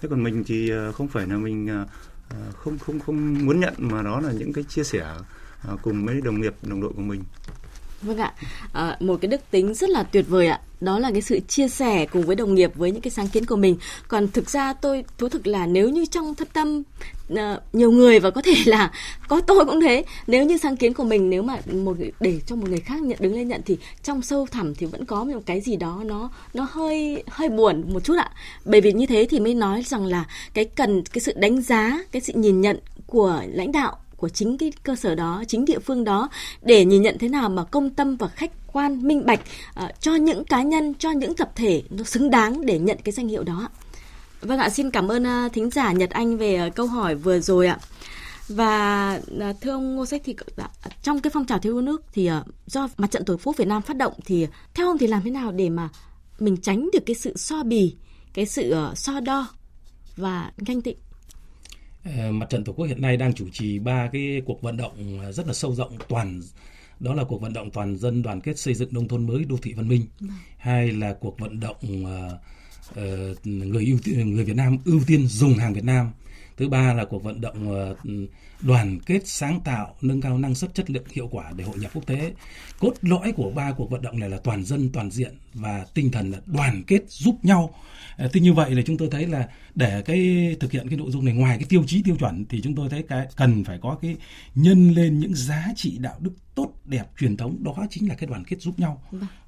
[0.02, 1.86] Thế còn mình thì không phải là mình
[2.54, 5.16] không không không muốn nhận mà đó là những cái chia sẻ
[5.82, 7.24] cùng mấy đồng nghiệp, đồng đội của mình.
[8.02, 8.34] Vâng ạ,
[8.74, 10.60] à, một cái đức tính rất là tuyệt vời ạ.
[10.82, 13.46] Đó là cái sự chia sẻ cùng với đồng nghiệp với những cái sáng kiến
[13.46, 13.78] của mình.
[14.08, 16.84] Còn thực ra tôi thú thực là nếu như trong thâm tâm
[17.36, 18.92] à, nhiều người và có thể là
[19.28, 20.04] có tôi cũng thế.
[20.28, 23.18] Nếu như sáng kiến của mình nếu mà một để cho một người khác nhận
[23.22, 26.30] đứng lên nhận thì trong sâu thẳm thì vẫn có một cái gì đó nó
[26.54, 28.32] nó hơi hơi buồn một chút ạ.
[28.66, 32.04] Bởi vì như thế thì mới nói rằng là cái cần cái sự đánh giá,
[32.12, 35.80] cái sự nhìn nhận của lãnh đạo của chính cái cơ sở đó, chính địa
[35.80, 36.30] phương đó
[36.62, 39.40] để nhìn nhận thế nào mà công tâm và khách quan minh bạch
[39.84, 43.12] uh, cho những cá nhân, cho những tập thể nó xứng đáng để nhận cái
[43.12, 43.70] danh hiệu đó.
[44.42, 47.40] Vâng ạ, xin cảm ơn uh, thính giả Nhật Anh về uh, câu hỏi vừa
[47.40, 47.80] rồi ạ.
[48.48, 50.36] Và uh, thưa ông Ngô Sách thì
[51.04, 52.30] trong cái phong trào thiếu nước thì
[52.66, 55.32] do Mặt trận Tổ quốc Việt Nam phát động thì theo ông thì làm thế
[55.32, 55.90] nào để mà
[56.40, 57.96] mình tránh được cái sự so bì,
[58.34, 59.48] cái sự so đo
[60.18, 60.96] và ganh tị?
[62.18, 65.20] Ờ, Mặt trận Tổ quốc hiện nay đang chủ trì ba cái cuộc vận động
[65.24, 66.42] ờ, rất là sâu rộng toàn
[67.00, 69.58] đó là cuộc vận động toàn dân đoàn kết xây dựng nông thôn mới đô
[69.62, 70.06] thị văn minh.
[70.58, 71.76] Hai là cuộc vận động
[72.96, 76.12] ờ, người ưu tiên, người Việt Nam ưu tiên dùng hàng Việt Nam.
[76.58, 77.96] Thứ ba là cuộc vận động ờ,
[78.62, 81.92] đoàn kết sáng tạo nâng cao năng suất chất lượng hiệu quả để hội nhập
[81.94, 82.34] quốc tế.
[82.80, 86.12] Cốt lõi của ba cuộc vận động này là toàn dân toàn diện và tinh
[86.12, 87.74] thần là đoàn kết giúp nhau.
[88.18, 91.12] Ờ, Thế như vậy là chúng tôi thấy là để cái thực hiện cái nội
[91.12, 93.80] dung này ngoài cái tiêu chí tiêu chuẩn thì chúng tôi thấy cái cần phải
[93.82, 94.16] có cái
[94.56, 97.64] nhân lên những giá trị đạo đức tốt đẹp truyền thống.
[97.64, 99.02] Đó chính là cái đoàn kết giúp nhau.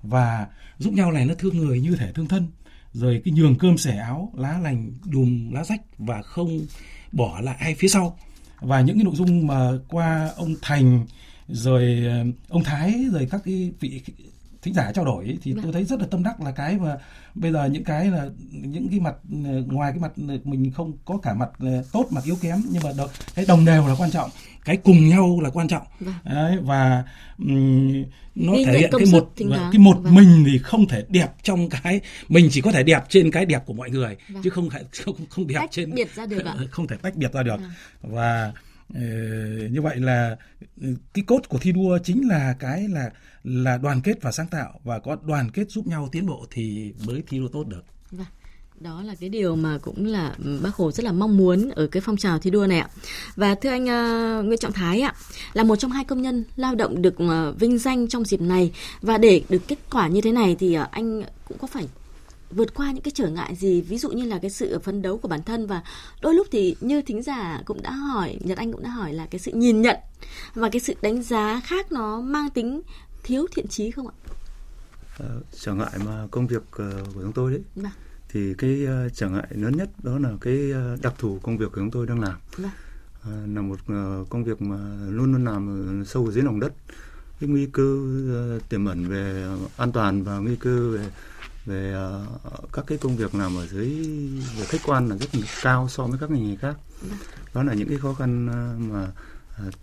[0.03, 0.47] Và
[0.77, 2.47] giúp nhau này nó thương người như thể thương thân.
[2.93, 6.65] Rồi cái nhường cơm sẻ áo lá lành đùm lá rách và không
[7.11, 8.17] bỏ lại ai phía sau
[8.61, 11.05] và những cái nội dung mà qua ông Thành,
[11.47, 14.01] rồi ờ, ông Thái, rồi các cái vị
[14.61, 15.63] thính giả trao đổi ấy, thì vâng.
[15.63, 16.97] tôi thấy rất là tâm đắc là cái mà
[17.35, 21.17] bây giờ những cái là những cái mặt ờ, ngoài cái mặt mình không có
[21.17, 24.11] cả mặt ờ, tốt mặt yếu kém nhưng mà đồng, cái đồng đều là quan
[24.11, 24.29] trọng
[24.65, 26.13] cái cùng nhau là quan trọng vâng.
[26.23, 27.03] Đấy, và
[27.37, 28.03] um,
[28.35, 29.31] nó Đi thể hiện cái một
[29.71, 30.15] cái một vâng.
[30.15, 33.65] mình thì không thể đẹp trong cái mình chỉ có thể đẹp trên cái đẹp
[33.65, 34.43] của mọi người vâng.
[34.43, 34.69] chứ không
[35.05, 37.57] không, không đẹp tách trên biệt ra được không thể tách biệt ra được
[38.01, 38.51] và
[38.93, 39.01] Ờ,
[39.71, 40.37] như vậy là
[40.81, 43.11] ừ, cái cốt của thi đua chính là cái là
[43.43, 46.93] là đoàn kết và sáng tạo và có đoàn kết giúp nhau tiến bộ thì
[47.05, 47.83] mới thi đua tốt được.
[48.11, 48.27] Vâng.
[48.79, 52.01] Đó là cái điều mà cũng là bác Hồ rất là mong muốn ở cái
[52.05, 52.89] phong trào thi đua này ạ.
[53.35, 55.15] Và thưa anh uh, Nguyễn Trọng Thái ạ,
[55.53, 58.71] là một trong hai công nhân lao động được uh, vinh danh trong dịp này
[59.01, 61.87] và để được kết quả như thế này thì uh, anh cũng có phải
[62.51, 65.17] vượt qua những cái trở ngại gì ví dụ như là cái sự phấn đấu
[65.17, 65.83] của bản thân và
[66.21, 69.25] đôi lúc thì như thính giả cũng đã hỏi nhật anh cũng đã hỏi là
[69.25, 69.97] cái sự nhìn nhận
[70.55, 72.81] và cái sự đánh giá khác nó mang tính
[73.23, 74.15] thiếu thiện trí không ạ
[75.23, 76.75] uh, trở ngại mà công việc uh,
[77.13, 77.91] của chúng tôi đấy vâng.
[78.29, 81.65] thì cái uh, trở ngại lớn nhất đó là cái uh, đặc thù công việc
[81.65, 82.71] của chúng tôi đang làm vâng.
[83.21, 83.79] uh, là một
[84.29, 84.77] công việc mà
[85.09, 86.73] luôn luôn làm sâu dưới lòng đất
[87.39, 87.97] cái nguy cơ
[88.69, 89.47] tiềm ẩn về
[89.77, 91.09] an toàn và nguy cơ về
[91.65, 91.95] về
[92.47, 93.89] uh, các cái công việc làm ở dưới
[94.57, 96.75] về khách quan là rất là cao so với các ngành nghề khác.
[97.01, 97.17] Vâng.
[97.53, 99.11] đó là những cái khó khăn uh, mà
[99.67, 99.73] uh,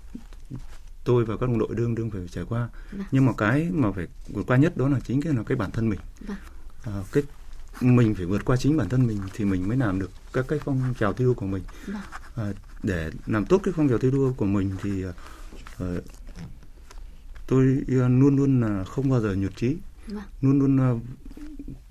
[1.04, 2.68] tôi và các đồng đội đương đương phải trải qua.
[2.92, 3.02] Vâng.
[3.12, 5.70] nhưng mà cái mà phải vượt qua nhất đó là chính cái là cái bản
[5.70, 6.00] thân mình.
[6.84, 7.22] À, cái
[7.80, 10.58] mình phải vượt qua chính bản thân mình thì mình mới làm được các cái
[10.64, 11.62] phong trào thi đua của mình.
[12.34, 12.52] À,
[12.82, 15.14] để làm tốt cái phong trào thi đua của mình thì uh,
[17.46, 19.76] tôi luôn luôn là không bao giờ nhụt chí.
[20.40, 21.02] Luôn luôn uh,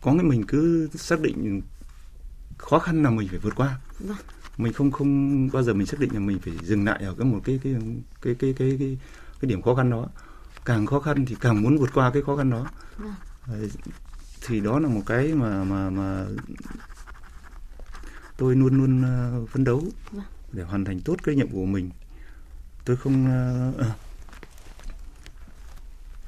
[0.02, 1.62] có cái mình cứ xác định
[2.58, 3.80] khó khăn là mình phải vượt qua.
[4.00, 4.18] Vâng.
[4.58, 7.26] Mình không không bao giờ mình xác định là mình phải dừng lại ở cái
[7.26, 7.76] một cái cái
[8.22, 8.98] cái cái cái cái,
[9.42, 10.08] cái điểm khó khăn đó.
[10.66, 12.68] Càng khó khăn thì càng muốn vượt qua cái khó khăn đó.
[12.98, 13.14] Vâng.
[14.48, 16.26] thì đó là một cái mà mà mà
[18.38, 19.04] tôi luôn luôn
[19.44, 20.24] uh, phấn đấu vâng.
[20.52, 21.90] để hoàn thành tốt cái nhiệm vụ của mình.
[22.86, 23.28] Tôi không
[23.80, 23.86] uh,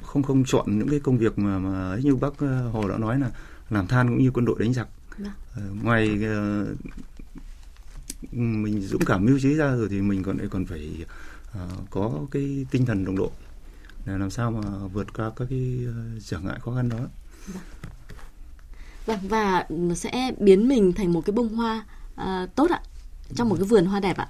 [0.07, 2.39] không không chọn những cái công việc mà mà như bác
[2.71, 3.31] hồ đã nói là
[3.69, 4.87] làm than cũng như quân đội đánh giặc
[5.17, 5.31] vâng.
[5.71, 6.67] uh, ngoài uh,
[8.31, 11.05] mình dũng cảm mưu trí ra rồi thì mình còn còn phải
[11.49, 13.29] uh, có cái tinh thần đồng đội
[14.05, 15.79] để làm sao mà vượt qua các cái
[16.25, 16.97] trở ngại khó khăn đó.
[19.05, 21.85] Vâng và sẽ biến mình thành một cái bông hoa
[22.21, 22.81] uh, tốt ạ
[23.35, 24.27] trong một cái vườn hoa đẹp ạ.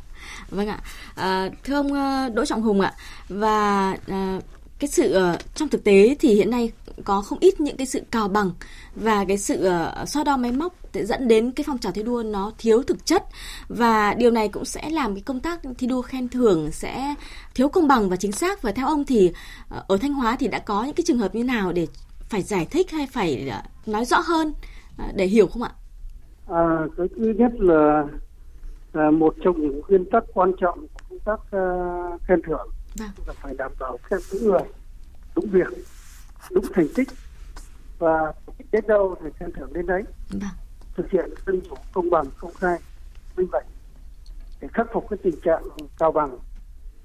[0.49, 0.79] Vâng ạ.
[1.15, 1.93] À, thưa ông
[2.35, 2.93] Đỗ Trọng Hùng ạ
[3.29, 4.39] và à,
[4.79, 6.71] cái sự ờ, trong thực tế thì hiện nay
[7.03, 8.51] có không ít những cái sự cào bằng
[8.95, 12.23] và cái sự ờ, so đo máy móc dẫn đến cái phong trào thi đua
[12.23, 13.23] nó thiếu thực chất.
[13.67, 17.15] Và điều này cũng sẽ làm cái công tác thi đua khen thưởng sẽ
[17.55, 18.61] thiếu công bằng và chính xác.
[18.61, 19.31] Và theo ông thì
[19.69, 21.87] ờ, ở Thanh Hóa thì đã có những cái trường hợp như nào để
[22.29, 23.51] phải giải thích hay phải
[23.85, 24.53] nói rõ hơn
[25.15, 25.71] để hiểu không ạ?
[26.47, 28.03] À, cái thứ nhất là,
[28.93, 32.69] là một trong những nguyên tắc quan trọng của công tác uh, khen thưởng
[32.99, 33.09] vâng.
[33.27, 34.61] là phải đảm bảo khen đúng người
[35.35, 35.67] đúng việc
[36.51, 37.07] đúng thành tích
[37.99, 38.33] và
[38.71, 40.49] đến đâu thì khen thưởng đến đấy vâng.
[40.95, 42.77] thực hiện dân chủ công bằng công khai
[43.37, 43.65] minh bạch
[44.61, 45.63] để khắc phục cái tình trạng
[45.99, 46.37] cao bằng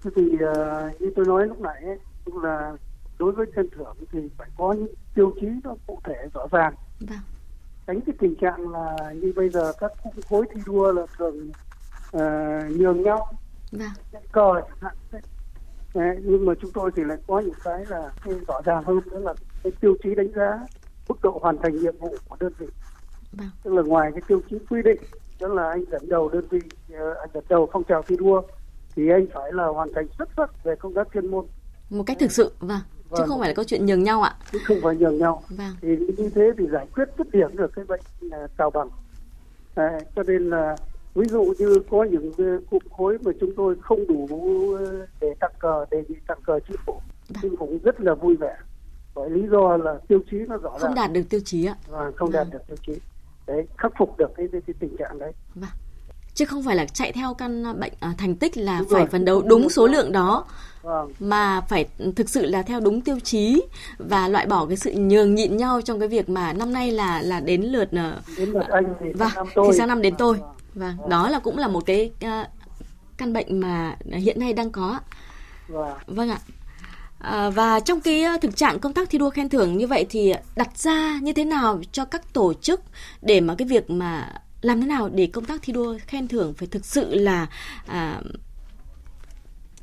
[0.05, 2.73] thế thì uh, như tôi nói lúc nãy ấy, cũng là
[3.19, 6.75] đối với khen thưởng thì phải có những tiêu chí nó cụ thể rõ ràng
[7.01, 7.19] vâng.
[7.87, 9.93] tránh cái tình trạng là như bây giờ các
[10.29, 11.51] khối thi đua là thường
[12.17, 13.33] uh, nhường nhau
[13.73, 14.23] vâng.
[14.33, 14.97] cờ chẳng hạn
[15.95, 19.01] Đấy, nhưng mà chúng tôi thì lại có những cái là cái rõ ràng hơn
[19.11, 20.67] nữa là cái tiêu chí đánh giá
[21.09, 22.67] mức độ hoàn thành nhiệm vụ của đơn vị
[23.33, 23.49] vâng.
[23.63, 25.01] tức là ngoài cái tiêu chí quy định
[25.41, 26.61] đó là anh dẫn đầu đơn vị
[26.93, 28.43] ờ, anh dẫn đầu phong trào thi đua
[28.97, 31.47] thì anh phải là hoàn thành xuất sắc về công tác chuyên môn
[31.91, 32.81] một cách thực sự vâng
[33.11, 33.29] chứ vâng.
[33.29, 35.77] không phải là câu chuyện nhường nhau ạ chứ không phải nhường nhau vâng.
[35.83, 38.89] thì như thế thì giải quyết dứt điểm được cái bệnh uh, cào bằng
[39.75, 40.77] à, cho nên là
[41.15, 42.33] ví dụ như có những
[42.71, 44.29] cụm khối mà chúng tôi không đủ
[44.79, 47.01] ờ, để tặng cờ đề nghị tặng cờ chính phủ
[47.43, 48.57] nhưng cũng rất là vui vẻ.
[49.15, 50.81] Bởi lý do là tiêu chí nó rõ ràng.
[50.81, 51.77] không đạt được tiêu chí ạ.
[51.89, 52.53] Và không đạt vâng.
[52.53, 53.01] được tiêu chí.
[53.47, 55.33] Đấy khắc phục được cái, cái, cái tình trạng đấy.
[55.55, 55.71] Vâng.
[56.35, 59.09] Chứ không phải là chạy theo căn bệnh à, thành tích là đúng phải rồi.
[59.09, 60.45] phấn đấu đúng số lượng đó
[60.83, 61.13] vâng.
[61.21, 63.63] mà phải thực sự là theo đúng tiêu chí
[63.99, 67.23] và loại bỏ cái sự nhường nhịn nhau trong cái việc mà năm nay là
[67.23, 69.67] là đến lượt uh, đến lượt anh thì vâng, sang năm tôi.
[69.73, 70.39] thì sang năm đến tôi
[70.75, 70.97] vâng.
[70.97, 72.49] Vâng, đó là cũng là một cái uh,
[73.17, 75.01] căn bệnh mà hiện nay đang có.
[75.69, 75.99] Vâng.
[76.07, 76.39] Vâng ạ.
[77.19, 80.35] À, và trong cái thực trạng công tác thi đua khen thưởng như vậy thì
[80.57, 82.81] đặt ra như thế nào cho các tổ chức
[83.23, 86.55] để mà cái việc mà làm thế nào để công tác thi đua khen thưởng
[86.55, 87.47] phải thực sự là
[87.87, 88.21] à,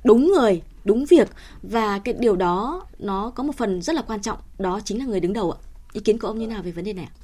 [0.03, 1.29] đúng người đúng việc
[1.61, 5.05] và cái điều đó nó có một phần rất là quan trọng đó chính là
[5.05, 5.59] người đứng đầu ạ
[5.93, 7.15] ý kiến của ông như nào về vấn đề này ạ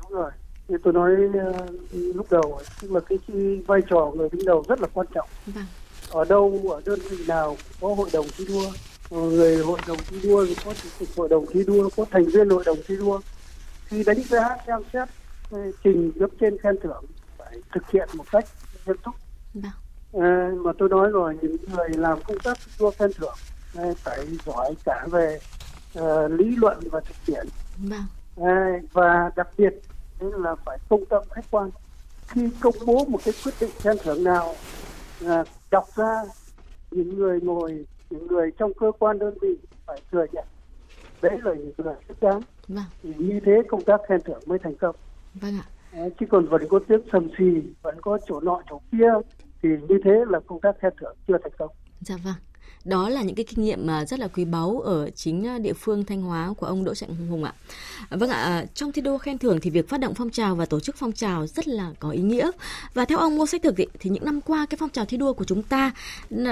[0.00, 0.30] đúng rồi
[0.68, 4.64] như tôi nói uh, lúc đầu tức là cái, cái vai trò người đứng đầu
[4.68, 5.64] rất là quan trọng vâng.
[6.10, 8.70] ở đâu ở đơn vị nào có hội đồng thi đua
[9.10, 12.48] người hội đồng thi đua có chủ tịch hội đồng thi đua có thành viên
[12.48, 13.20] hội đồng thi đua
[13.84, 15.08] khi đánh giá xem xét
[15.84, 17.04] trình cấp trên khen thưởng
[17.38, 18.44] phải thực hiện một cách
[18.86, 19.14] nghiêm túc
[19.54, 19.72] vâng.
[20.22, 23.36] à, mà tôi nói rồi những người làm công tác thi đua khen thưởng
[23.96, 25.38] phải giỏi cả về
[25.98, 27.46] uh, lý luận và thực tiễn
[27.76, 28.04] vâng.
[28.36, 29.74] à, và đặc biệt
[30.20, 31.70] đấy là phải công tâm khách quan.
[32.28, 34.54] Khi công bố một cái quyết định khen thưởng nào
[35.26, 36.22] à, đọc ra
[36.90, 39.56] những người ngồi những người trong cơ quan đơn vị
[39.86, 40.44] phải thừa nhận
[41.22, 42.40] đấy là những người thích đáng.
[42.68, 42.84] Vâng.
[43.02, 44.96] thì như thế công tác khen thưởng mới thành công.
[45.34, 45.66] Vâng ạ.
[45.92, 47.44] À, chứ còn vẫn có tiếng sầm xì
[47.82, 49.12] vẫn có chỗ nọ chỗ kia
[49.62, 51.70] thì như thế là công tác khen thưởng chưa thành công.
[52.00, 52.34] Dạ vâng
[52.86, 55.72] đó là những cái kinh nghiệm mà rất là quý báu ở chính à, địa
[55.72, 57.52] phương Thanh Hóa của ông Đỗ Trọng Hùng ạ.
[58.10, 60.66] Vâng ạ, à, trong thi đua khen thưởng thì việc phát động phong trào và
[60.66, 62.50] tổ chức phong trào rất là có ý nghĩa.
[62.94, 65.32] Và theo ông Ngô Sách Thực thì những năm qua cái phong trào thi đua
[65.32, 65.92] của chúng ta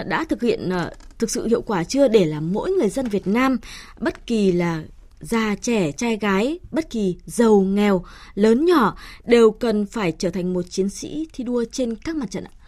[0.07, 3.27] đã thực hiện à, thực sự hiệu quả chưa để làm mỗi người dân Việt
[3.27, 3.59] Nam
[4.01, 4.83] bất kỳ là
[5.21, 8.05] già trẻ trai gái bất kỳ giàu nghèo
[8.35, 12.31] lớn nhỏ đều cần phải trở thành một chiến sĩ thi đua trên các mặt
[12.31, 12.64] trận ạ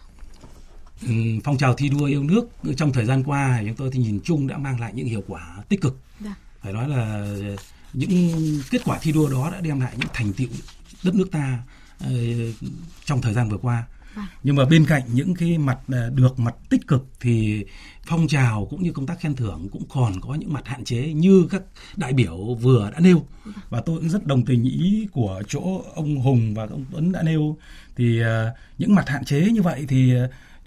[1.43, 4.47] phong trào thi đua yêu nước trong thời gian qua chúng tôi thì nhìn chung
[4.47, 6.29] đã mang lại những hiệu quả tích cực Đã.
[6.29, 6.35] Dạ.
[6.61, 7.27] phải nói là
[7.93, 8.31] những
[8.71, 10.47] kết quả thi đua đó đã đem lại những thành tựu
[11.03, 11.59] đất nước ta
[12.03, 12.09] uh,
[13.05, 13.83] trong thời gian vừa qua
[14.15, 14.29] dạ.
[14.43, 17.65] nhưng mà bên cạnh những cái mặt ờ, được mặt tích cực thì
[18.05, 21.13] phong trào cũng như công tác khen thưởng cũng còn có những mặt hạn chế
[21.13, 21.61] như các
[21.95, 23.51] đại biểu vừa đã nêu dạ.
[23.69, 27.23] và tôi cũng rất đồng tình ý của chỗ ông Hùng và ông Tuấn đã
[27.23, 27.57] nêu
[27.95, 28.21] thì
[28.77, 30.13] những mặt hạn chế như vậy thì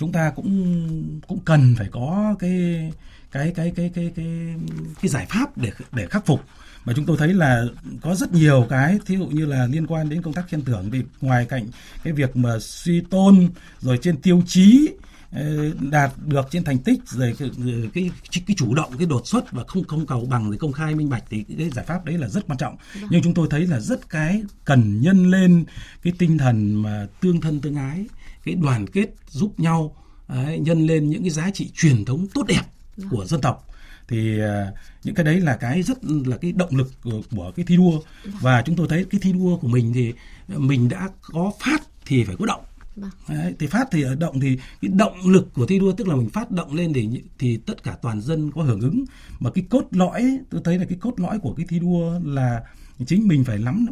[0.01, 2.93] chúng ta cũng cũng cần phải có cái
[3.33, 4.55] cái cái cái cái cái
[5.03, 6.45] cái giải pháp để để khắc phục.
[6.85, 7.65] Mà chúng tôi thấy là
[8.01, 10.91] có rất nhiều cái thí dụ như là liên quan đến công tác khen thưởng.
[10.93, 11.67] Thì ngoài cạnh
[12.05, 13.49] cái việc mà suy tôn
[13.81, 14.89] rồi trên tiêu chí
[15.33, 17.51] ờ, đạt được trên thành tích rồi cái,
[17.95, 18.11] cái
[18.47, 21.09] cái chủ động cái đột xuất và không không cầu bằng rồi công khai minh
[21.09, 22.77] bạch thì cái giải pháp đấy là rất quan trọng.
[23.11, 25.65] Nhưng chúng tôi thấy là rất cái cần nhân lên
[26.03, 28.07] cái tinh thần mà tương thân tương ái
[28.45, 29.97] cái đoàn kết giúp nhau
[30.29, 32.63] đấy, nhân lên những cái giá trị truyền thống tốt đẹp
[32.97, 33.09] dạ.
[33.11, 33.67] của dân tộc
[34.09, 34.75] thì uh,
[35.05, 38.01] những cái đấy là cái rất là cái động lực của, của cái thi đua
[38.25, 38.33] dạ.
[38.41, 40.13] và chúng tôi thấy cái thi đua của mình thì
[40.49, 42.61] mình đã có phát thì phải có động
[42.97, 43.11] dạ.
[43.29, 46.17] Đấy, thì phát thì ở động thì cái động lực của thi đua tức là
[46.17, 49.05] mình phát động lên để thì tất cả toàn dân có hưởng ứng
[49.41, 52.63] mà cái cốt lõi tôi thấy là cái cốt lõi của cái thi đua là
[53.07, 53.87] chính mình phải nắm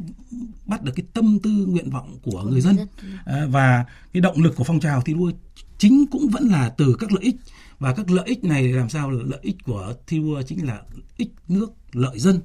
[0.66, 2.76] bắt được cái tâm tư nguyện vọng của người dân.
[3.24, 5.32] à, và cái động lực của phong trào thi đua
[5.78, 7.36] chính cũng vẫn là từ các lợi ích.
[7.78, 10.82] Và các lợi ích này làm sao lợi ích của thi đua chính là
[11.16, 12.40] ích nước lợi dân.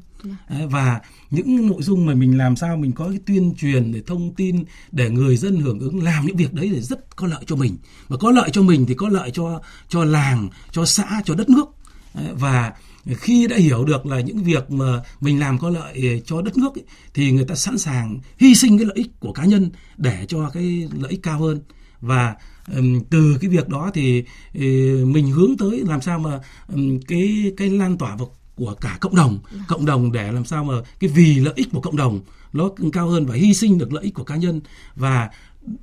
[0.48, 4.02] À, và những nội dung mà mình làm sao mình có cái tuyên truyền để
[4.08, 7.44] thông tin để người dân hưởng ứng làm những việc đấy thì rất có lợi
[7.48, 7.78] cho mình.
[8.08, 11.50] Và có lợi cho mình thì có lợi cho cho làng cho xã cho đất
[11.50, 11.66] nước.
[12.14, 12.74] À, và
[13.06, 16.76] khi đã hiểu được là những việc mà mình làm có lợi cho đất nước
[16.76, 16.84] ấy,
[17.14, 20.50] thì người ta sẵn sàng hy sinh cái lợi ích của cá nhân để cho
[20.50, 21.62] cái lợi ích cao hơn.
[22.02, 22.36] Và
[22.76, 24.64] um, từ cái việc đó thì uh,
[25.08, 26.40] mình hướng tới làm sao mà
[26.74, 30.64] um, cái cái lan tỏa vào của cả cộng đồng cộng đồng để làm sao
[30.64, 32.22] mà cái vì lợi ích của cộng đồng
[32.54, 34.62] nó cao hơn và hy sinh được lợi ích của cá nhân.
[34.96, 35.30] Và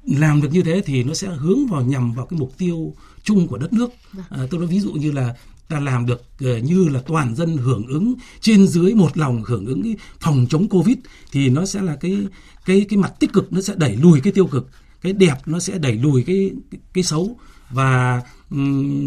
[0.04, 3.48] làm được như thế thì nó sẽ hướng vào nhằm vào cái mục tiêu chung
[3.48, 3.90] của đất nước.
[4.28, 5.34] À, tôi nói ví dụ như là
[5.70, 9.66] ta làm được ờ, như là toàn dân hưởng ứng trên dưới một lòng hưởng
[9.66, 10.96] ứng phòng chống covid
[11.32, 12.18] thì nó sẽ là cái
[12.64, 14.68] cái cái mặt tích cực nó sẽ đẩy lùi cái tiêu cực.
[15.02, 17.36] Cái đẹp nó sẽ đẩy lùi cái cái, cái xấu.
[17.70, 19.06] Và um,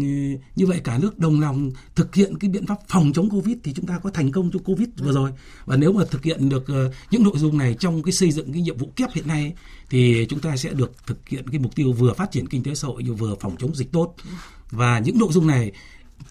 [0.56, 3.72] như vậy cả nước đồng lòng thực hiện cái biện pháp phòng chống covid thì
[3.72, 5.30] chúng ta có thành công cho covid vừa rồi.
[5.64, 8.52] Và nếu mà thực hiện được uh, những nội dung này trong cái xây dựng
[8.52, 9.54] cái nhiệm vụ kép hiện nay
[9.90, 12.74] thì chúng ta sẽ được thực hiện cái mục tiêu vừa phát triển kinh tế
[12.74, 14.14] xã hội vừa phòng chống dịch tốt.
[14.70, 15.72] Và những nội dung này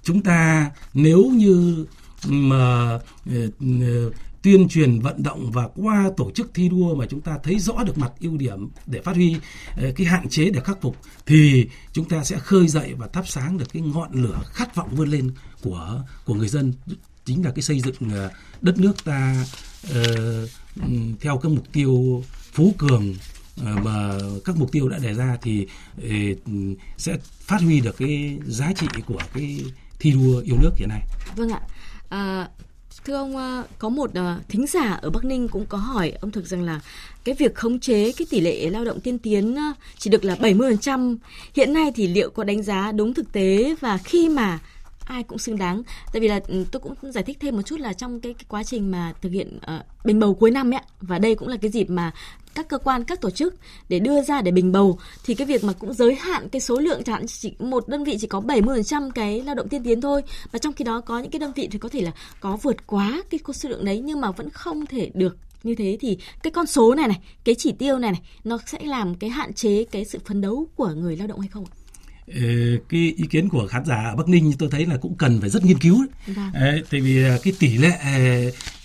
[0.03, 1.86] chúng ta nếu như
[2.27, 2.89] mà
[3.25, 3.49] ờ,
[3.81, 4.11] ờ,
[4.41, 7.84] tuyên truyền vận động và qua tổ chức thi đua mà chúng ta thấy rõ
[7.84, 9.36] được mặt ưu điểm để phát huy
[9.77, 13.27] ờ, cái hạn chế để khắc phục thì chúng ta sẽ khơi dậy và thắp
[13.27, 15.31] sáng được cái ngọn lửa khát vọng vươn lên
[15.61, 16.73] của của người dân.
[17.25, 17.95] Chính là cái xây dựng
[18.61, 19.45] đất nước ta
[19.89, 20.49] uh,
[21.21, 22.23] theo cái mục tiêu
[22.53, 23.13] phú cường
[23.66, 25.68] Ờ, mà các mục tiêu đã đề ra thì
[26.04, 26.10] ờ,
[26.97, 29.66] sẽ phát huy được cái giá trị của cái
[29.99, 31.01] thi đua yêu nước hiện nay.
[31.36, 31.62] Vâng ạ.
[32.10, 32.49] À,
[33.06, 34.12] thưa ông có một
[34.49, 36.80] thính giả ở Bắc Ninh cũng có hỏi ông thực rằng là
[37.24, 39.58] cái việc khống chế cái tỷ lệ lao động tiên tiến
[39.97, 41.18] chỉ được là 70%.
[41.56, 44.60] Hiện nay thì liệu có đánh giá đúng thực tế và khi mà
[45.06, 45.84] ai cũng xứng đáng
[46.14, 48.45] tại vì là ừ, tôi cũng giải thích thêm một chút là trong cái, cái
[48.47, 51.58] quá trình mà thực hiện uh, bình bầu cuối năm ấy và đây cũng là
[51.58, 52.12] cái dịp mà
[52.56, 53.56] các cơ quan, các tổ chức
[53.89, 56.80] để đưa ra để bình bầu, thì cái việc mà cũng giới hạn cái số
[56.80, 60.22] lượng chẳng chỉ một đơn vị chỉ có 70% cái lao động tiên tiến thôi,
[60.51, 62.88] và trong khi đó có những cái đơn vị thì có thể là có vượt
[62.88, 66.51] quá cái số lượng đấy, nhưng mà vẫn không thể được như thế, thì cái
[66.51, 69.84] con số này này, cái chỉ tiêu này này, nó sẽ làm cái hạn chế
[69.84, 71.74] cái sự phấn đấu của người lao động hay không ạ?
[72.89, 75.49] Cái ý kiến của khán giả ở Bắc Ninh tôi thấy là cũng cần phải
[75.49, 76.36] rất nghiên cứu đấy.
[76.36, 76.84] Vâng.
[76.91, 77.93] tại vì cái tỷ lệ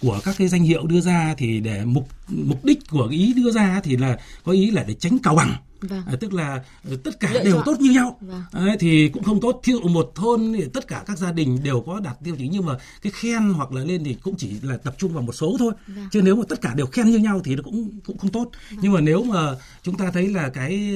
[0.01, 3.51] của các cái danh hiệu đưa ra thì để mục mục đích của ý đưa
[3.51, 6.03] ra thì là có ý là để tránh cào bằng Vâng.
[6.07, 7.63] À, tức là ờ, tất cả Lựa đều chọn.
[7.67, 8.43] tốt như nhau vâng.
[8.53, 11.81] à, thì cũng không tốt dụ một thôn thì tất cả các gia đình đều
[11.87, 14.77] có đạt tiêu chí nhưng mà cái khen hoặc là lên thì cũng chỉ là
[14.77, 16.09] tập trung vào một số thôi vâng.
[16.13, 18.51] chứ nếu mà tất cả đều khen như nhau thì nó cũng cũng không tốt
[18.71, 18.81] vâng.
[18.83, 20.95] nhưng mà nếu mà chúng ta thấy là cái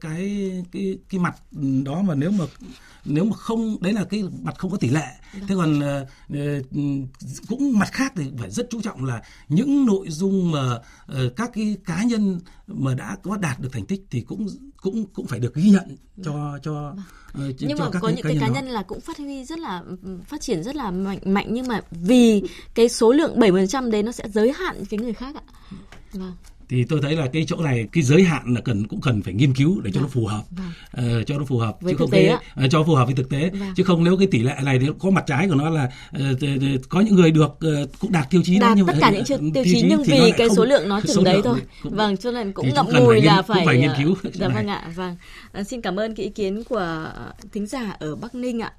[0.00, 1.34] cái cái cái mặt
[1.84, 2.44] đó mà nếu mà
[3.04, 5.42] nếu mà không đấy là cái mặt không có tỷ lệ vâng.
[5.48, 6.66] thế còn uh,
[7.48, 11.50] cũng mặt khác thì phải rất chú trọng là những nội dung mà uh, các
[11.54, 14.46] cái cá nhân mà đã có đạt được thành tích thì cũng
[14.76, 16.60] cũng cũng phải được ghi nhận cho vâng.
[16.62, 16.94] cho
[17.34, 17.50] vâng.
[17.50, 19.58] uh, nhưng cho mà các có những cái cá nhân, là cũng phát huy rất
[19.58, 19.82] là
[20.24, 22.42] phát triển rất là mạnh mạnh nhưng mà vì
[22.74, 25.42] cái số lượng 70% đấy nó sẽ giới hạn cái người khác ạ.
[26.12, 26.32] Vâng
[26.74, 29.34] thì tôi thấy là cái chỗ này cái giới hạn là cần cũng cần phải
[29.34, 30.02] nghiên cứu để cho vâng.
[30.02, 30.42] nó phù hợp.
[30.50, 31.20] Vâng.
[31.20, 32.30] uh, cho nó phù hợp với chứ không cái
[32.64, 33.50] uh, cho phù hợp với thực tế.
[33.50, 33.68] Vâng.
[33.76, 36.38] chứ không nếu cái tỷ lệ này thì có mặt trái của nó là uh,
[36.88, 39.38] có những người được uh, cũng đạt tiêu chí đạt nhưng tất cả những tiêu,
[39.54, 41.58] tiêu chí nhưng vì cái số lượng nó chừng đấy thôi.
[41.82, 44.16] Cũng, vâng cho nên cũng ngậm ngùi là phải, phải nghiên cứu.
[44.32, 44.92] dạ vâng ạ.
[44.94, 45.16] Vâng.
[45.64, 47.10] Xin cảm ơn cái ý kiến của
[47.52, 48.72] thính giả ở Bắc Ninh ạ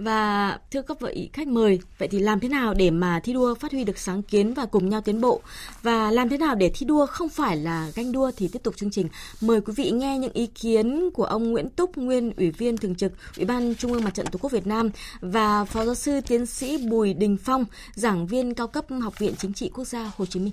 [0.00, 3.54] và thưa các vị khách mời, vậy thì làm thế nào để mà thi đua
[3.54, 5.40] phát huy được sáng kiến và cùng nhau tiến bộ?
[5.82, 8.76] Và làm thế nào để thi đua không phải là ganh đua thì tiếp tục
[8.76, 9.08] chương trình.
[9.40, 12.94] Mời quý vị nghe những ý kiến của ông Nguyễn Túc, nguyên Ủy viên Thường
[12.94, 14.90] trực Ủy ban Trung ương Mặt trận Tổ quốc Việt Nam
[15.20, 19.34] và Phó giáo sư tiến sĩ Bùi Đình Phong, giảng viên cao cấp Học viện
[19.38, 20.52] Chính trị Quốc gia Hồ Chí Minh.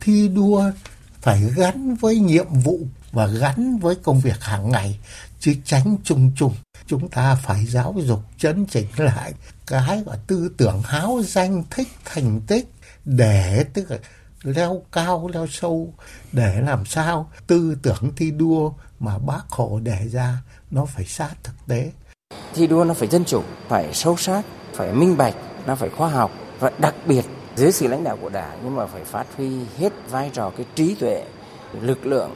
[0.00, 0.62] Thi đua
[1.20, 2.80] phải gắn với nhiệm vụ
[3.12, 4.98] và gắn với công việc hàng ngày
[5.40, 6.54] chứ tránh chung chung
[6.86, 9.32] chúng ta phải giáo dục, chấn chỉnh lại
[9.66, 12.72] cái và tư tưởng háo danh thích, thành tích
[13.04, 13.98] để tức là
[14.42, 15.94] leo cao, leo sâu,
[16.32, 20.38] để làm sao tư tưởng thi đua mà bác hồ đề ra
[20.70, 21.92] nó phải sát thực tế.
[22.54, 24.42] Thi đua nó phải dân chủ, phải sâu sát,
[24.74, 25.34] phải minh bạch,
[25.66, 27.24] nó phải khoa học và đặc biệt
[27.56, 30.66] dưới sự lãnh đạo của đảng nhưng mà phải phát huy hết vai trò cái
[30.74, 31.24] trí tuệ,
[31.80, 32.34] lực lượng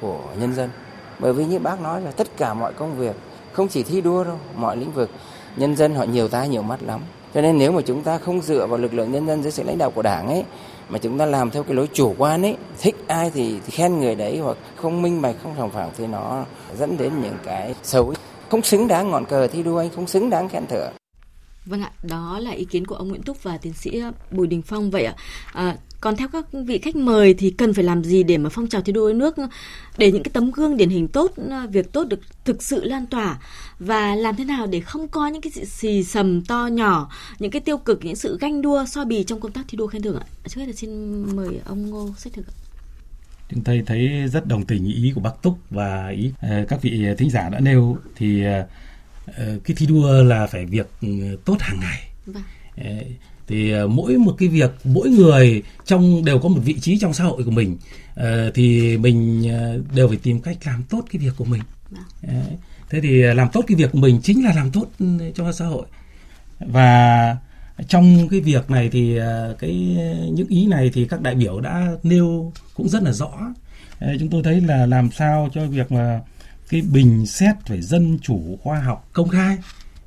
[0.00, 0.70] của nhân dân.
[1.18, 3.16] Bởi vì như bác nói là tất cả mọi công việc
[3.52, 5.10] không chỉ thi đua đâu mọi lĩnh vực.
[5.56, 7.00] Nhân dân họ nhiều tai nhiều mắt lắm.
[7.34, 9.62] Cho nên nếu mà chúng ta không dựa vào lực lượng nhân dân dưới sự
[9.62, 10.44] lãnh đạo của đảng ấy
[10.88, 13.98] mà chúng ta làm theo cái lối chủ quan ấy thích ai thì, thì khen
[13.98, 16.44] người đấy hoặc không minh bạch không sòng phẳng thì nó
[16.78, 18.14] dẫn đến những cái xấu.
[18.50, 20.92] Không xứng đáng ngọn cờ thi đua anh không xứng đáng khen thưởng.
[21.66, 24.62] Vâng ạ, đó là ý kiến của ông Nguyễn Túc và tiến sĩ Bùi Đình
[24.62, 25.14] Phong vậy ạ.
[25.52, 28.68] À, còn theo các vị khách mời thì cần phải làm gì để mà phong
[28.68, 29.34] trào thi đua nước
[29.98, 31.32] để những cái tấm gương điển hình tốt,
[31.70, 33.38] việc tốt được thực sự lan tỏa?
[33.78, 37.50] Và làm thế nào để không có những cái sự xì sầm to nhỏ, những
[37.50, 40.02] cái tiêu cực, những sự ganh đua so bì trong công tác thi đua khen
[40.02, 40.26] thưởng ạ.
[40.48, 42.54] Trước hết là xin mời ông Ngô Sách Thực ạ.
[43.50, 47.06] Chúng tôi thấy rất đồng tình ý của bác Túc và ý ờ, các vị
[47.18, 48.66] thính giả đã nêu thì ờ,
[49.36, 51.08] cái thi đua là phải việc ừ,
[51.44, 52.10] tốt hàng ngày.
[52.26, 52.42] Vâng
[53.52, 57.14] thì uh, mỗi một cái việc mỗi người trong đều có một vị trí trong
[57.14, 57.76] xã hội của mình.
[58.20, 61.62] Uh, thì mình uh, đều phải tìm cách làm tốt cái việc của mình.
[62.26, 62.30] Uh,
[62.90, 65.64] thế thì làm tốt cái việc của mình chính là làm tốt ừ, cho xã
[65.64, 65.86] hội.
[66.60, 67.36] Và
[67.88, 69.18] trong cái việc này thì
[69.58, 69.96] cái
[70.32, 73.30] những ý này thì các đại biểu đã nêu cũng rất là rõ.
[74.20, 76.20] Chúng tôi thấy là làm sao cho việc mà
[76.68, 79.56] cái bình xét phải dân chủ khoa học công khai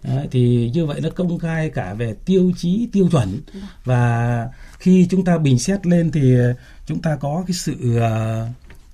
[0.08, 3.42] Đấy, thì như vậy nó công khai cả về tiêu chí tiêu chuẩn.
[3.84, 4.48] Và
[4.80, 6.36] khi chúng ta bình xét lên thì
[6.86, 8.50] chúng ta có cái sự uh,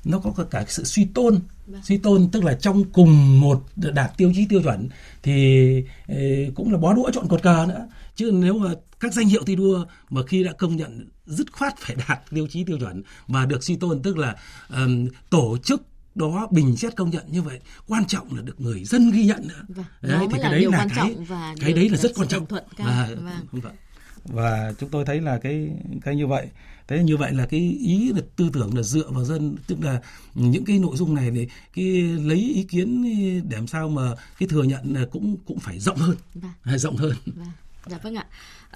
[0.06, 1.40] nó có cả cái sự suy tôn.
[1.68, 1.82] Vâng.
[1.84, 4.90] suy tôn tức là trong cùng một đạt tiêu chí tiêu chuẩn
[5.24, 5.78] thì
[6.12, 6.18] uh,
[6.56, 7.88] cũng là bó đũa chọn cột cờ nữa.
[8.16, 11.74] Chứ nếu mà các danh hiệu thi đua mà khi đã công nhận dứt khoát
[11.78, 14.36] phải đạt tiêu chí tiêu chuẩn mà được suy tôn tức là
[14.70, 18.84] um, tổ chức đó bình xét công nhận như vậy quan trọng là được người
[18.84, 21.98] dân ghi nhận nữa vâng, đấy thì cái đấy là cái và cái đấy là
[21.98, 23.62] rất quan trọng thuận và, vâng.
[23.62, 23.76] vâng.
[24.26, 25.70] và chúng tôi thấy là cái
[26.02, 26.48] cái như vậy
[26.88, 30.02] thế như vậy là cái ý là tư tưởng là dựa vào dân tức là
[30.36, 33.04] những cái nội dung này thì cái lấy ý kiến
[33.50, 36.78] để làm sao mà cái thừa nhận cũng cũng phải rộng hơn vâng.
[36.78, 37.48] rộng hơn vâng.
[37.86, 38.26] Dạ vâng ạ.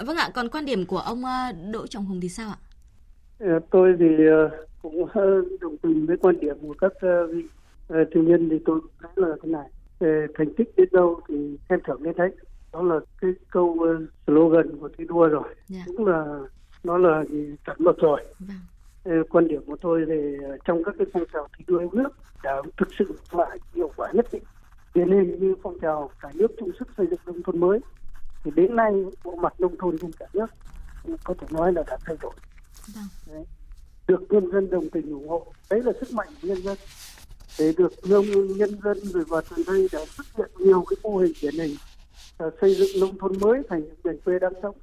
[0.06, 1.24] Vâng ạ, còn quan điểm của ông
[1.72, 2.60] Đỗ Trọng Hùng thì sao ạ?
[3.72, 4.06] Tôi thì
[4.90, 5.08] cũng
[5.62, 6.94] đồng tình với quan điểm của các
[7.32, 7.44] vị
[7.88, 9.70] thương nhân thì tôi thấy là thế này.
[10.38, 12.32] Thành tích đến đâu thì khen thưởng đến đấy.
[12.74, 13.88] Đó là cái câu
[14.28, 15.44] slogan của thi đua rồi.
[15.44, 15.56] Yeah.
[15.68, 15.84] Dạ.
[15.86, 16.40] Cũng là
[16.84, 17.24] nó là
[17.66, 18.22] chuẩn mực rồi.
[18.40, 18.58] Vâng
[19.30, 22.10] quan điểm của tôi thì ờ, trong các cái phong trào thi đua yêu nước
[22.44, 24.44] đã thực sự lại hiệu quả nhất định
[24.94, 27.80] điển hình như phong trào cả nước chung sức xây dựng nông thôn mới
[28.44, 30.46] thì đến nay bộ mặt nông thôn trên cả nước
[31.24, 32.34] có thể nói là đã thay đổi
[32.96, 33.06] vâng.
[33.28, 33.46] Đấy.
[34.08, 35.46] Được nhân dân đồng tình ủng hộ.
[35.70, 36.78] Đấy là sức mạnh của nhân dân.
[37.60, 38.26] Để được nông
[38.58, 41.76] nhân dân rồi vào từ đây đã xuất hiện nhiều cái mô hình điển hình
[42.62, 44.76] xây dựng nông thôn mới thành những miền quê đang sống.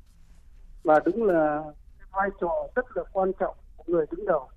[0.83, 1.63] Và đúng là
[2.13, 3.57] vai trò rất là quan trọng
[3.87, 4.49] người đứng đầu.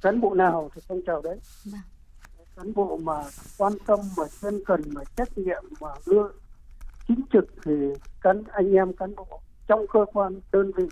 [0.00, 1.38] Cán bộ nào thì phong trào đấy.
[1.64, 1.80] Vâng.
[2.56, 3.24] cán bộ mà
[3.58, 6.32] quan tâm mà chân cần mà trách nhiệm mà lương
[7.08, 7.72] chính trực thì
[8.20, 10.84] cán anh em cán bộ trong cơ quan đơn vị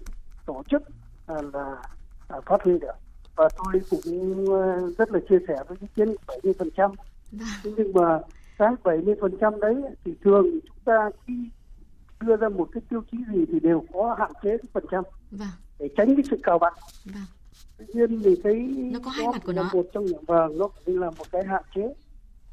[0.46, 0.82] tổ chức
[1.26, 1.82] à, là
[2.28, 2.94] phát huy được.
[3.36, 6.90] Và tôi cũng à, rất là chia sẻ với ý kiến 70 phần trăm.
[7.32, 7.74] Vâng.
[7.76, 8.18] nhưng mà
[8.58, 9.74] cái 70 phần trăm đấy
[10.04, 11.34] thì thường chúng ta khi
[12.20, 15.04] đưa ra một cái tiêu chí gì thì đều có hạn chế phần trăm.
[15.30, 15.48] Vâng.
[15.78, 16.74] để tránh cái sự cào bằng
[17.04, 17.22] vâng.
[17.78, 18.54] Tuy nhiên thì thấy
[18.92, 19.70] nó có hai mặt của nó.
[19.72, 21.94] một trong những vàng nó cũng là một cái hạn chế.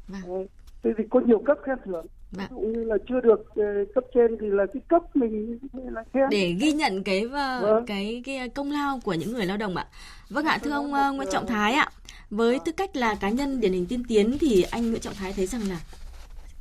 [0.08, 0.46] Vâng.
[0.82, 2.06] thế thì có nhiều cấp khen thưởng
[2.36, 2.46] Vâng.
[2.50, 6.22] cũng như là chưa được uh, cấp trên thì là cái cấp mình là khen
[6.30, 7.86] để ghi nhận cái uh, vâng.
[7.86, 9.86] cái cái công lao của những người lao động ạ.
[10.30, 11.90] Vâng ạ, thưa ông uh, Nguyễn Trọng Thái ạ,
[12.30, 15.32] với tư cách là cá nhân điển hình tiên tiến thì anh Nguyễn Trọng Thái
[15.32, 15.80] thấy rằng là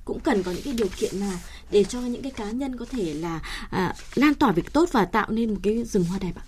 [0.06, 1.38] cũng cần có những cái điều kiện nào
[1.72, 3.40] để cho những cái cá nhân có thể là
[3.72, 6.44] à, lan tỏa việc tốt và tạo nên một cái rừng hoa đẹp ạ.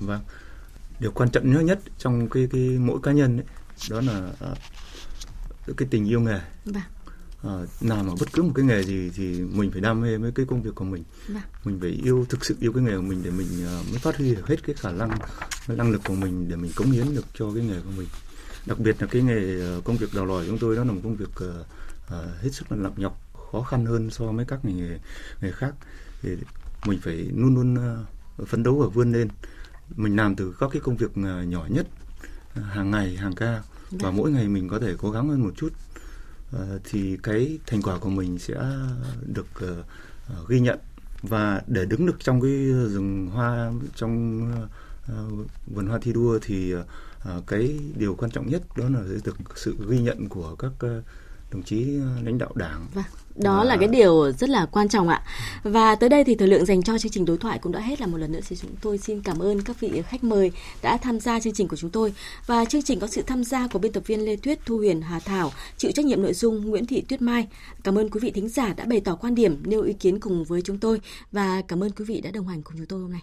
[0.00, 0.20] Vâng
[1.00, 3.46] điều quan trọng nhất nhất trong cái cái mỗi cá nhân ấy,
[3.90, 4.30] đó là
[5.70, 6.82] uh, cái tình yêu nghề vâng.
[7.46, 10.32] Uh, làm ở bất cứ một cái nghề gì thì mình phải đam mê với
[10.32, 11.04] cái công việc của mình.
[11.28, 11.42] Vâng.
[11.64, 14.16] mình phải yêu thực sự yêu cái nghề của mình để mình uh, mới phát
[14.16, 15.10] huy được hết cái khả năng
[15.66, 18.08] cái năng lực của mình để mình cống hiến được cho cái nghề của mình.
[18.66, 21.00] Đặc biệt là cái nghề uh, công việc đào lòi chúng tôi đó là một
[21.04, 21.66] công việc uh,
[22.06, 23.20] uh, hết sức là nặng nhọc
[23.52, 24.98] khó khăn hơn so với các nghề
[25.40, 25.74] nghề khác.
[26.22, 26.30] Thì
[26.86, 29.28] mình phải luôn luôn uh, phấn đấu và vươn lên.
[29.96, 31.86] Mình làm từ các cái công việc à, nhỏ nhất
[32.54, 33.62] à, hàng ngày hàng ca.
[33.90, 34.10] Và dạ.
[34.10, 35.68] mỗi ngày mình có thể cố gắng hơn một chút.
[35.68, 35.85] uh,
[36.52, 38.54] Ờ, thì cái thành quả của mình sẽ
[39.26, 39.84] được ờ,
[40.28, 40.78] ờ, ghi nhận
[41.22, 44.40] và để đứng được trong cái rừng hoa, trong
[45.66, 46.74] vườn hoa thi đua thì
[47.46, 50.72] cái điều quan trọng nhất đó là được sự ghi nhận của các
[51.50, 52.86] đồng chí lãnh đạo đảng.
[52.94, 53.04] Vâng.
[53.36, 53.64] Đó à...
[53.64, 55.22] là cái điều rất là quan trọng ạ.
[55.62, 58.00] Và tới đây thì thời lượng dành cho chương trình đối thoại cũng đã hết
[58.00, 60.96] là một lần nữa thì chúng tôi xin cảm ơn các vị khách mời đã
[60.96, 62.14] tham gia chương trình của chúng tôi.
[62.46, 65.02] Và chương trình có sự tham gia của biên tập viên Lê Tuyết, Thu Huyền,
[65.02, 67.46] Hà Thảo, chịu trách nhiệm nội dung Nguyễn Thị Tuyết Mai.
[67.84, 70.44] Cảm ơn quý vị thính giả đã bày tỏ quan điểm, nêu ý kiến cùng
[70.44, 71.00] với chúng tôi
[71.32, 73.22] và cảm ơn quý vị đã đồng hành cùng chúng tôi hôm nay.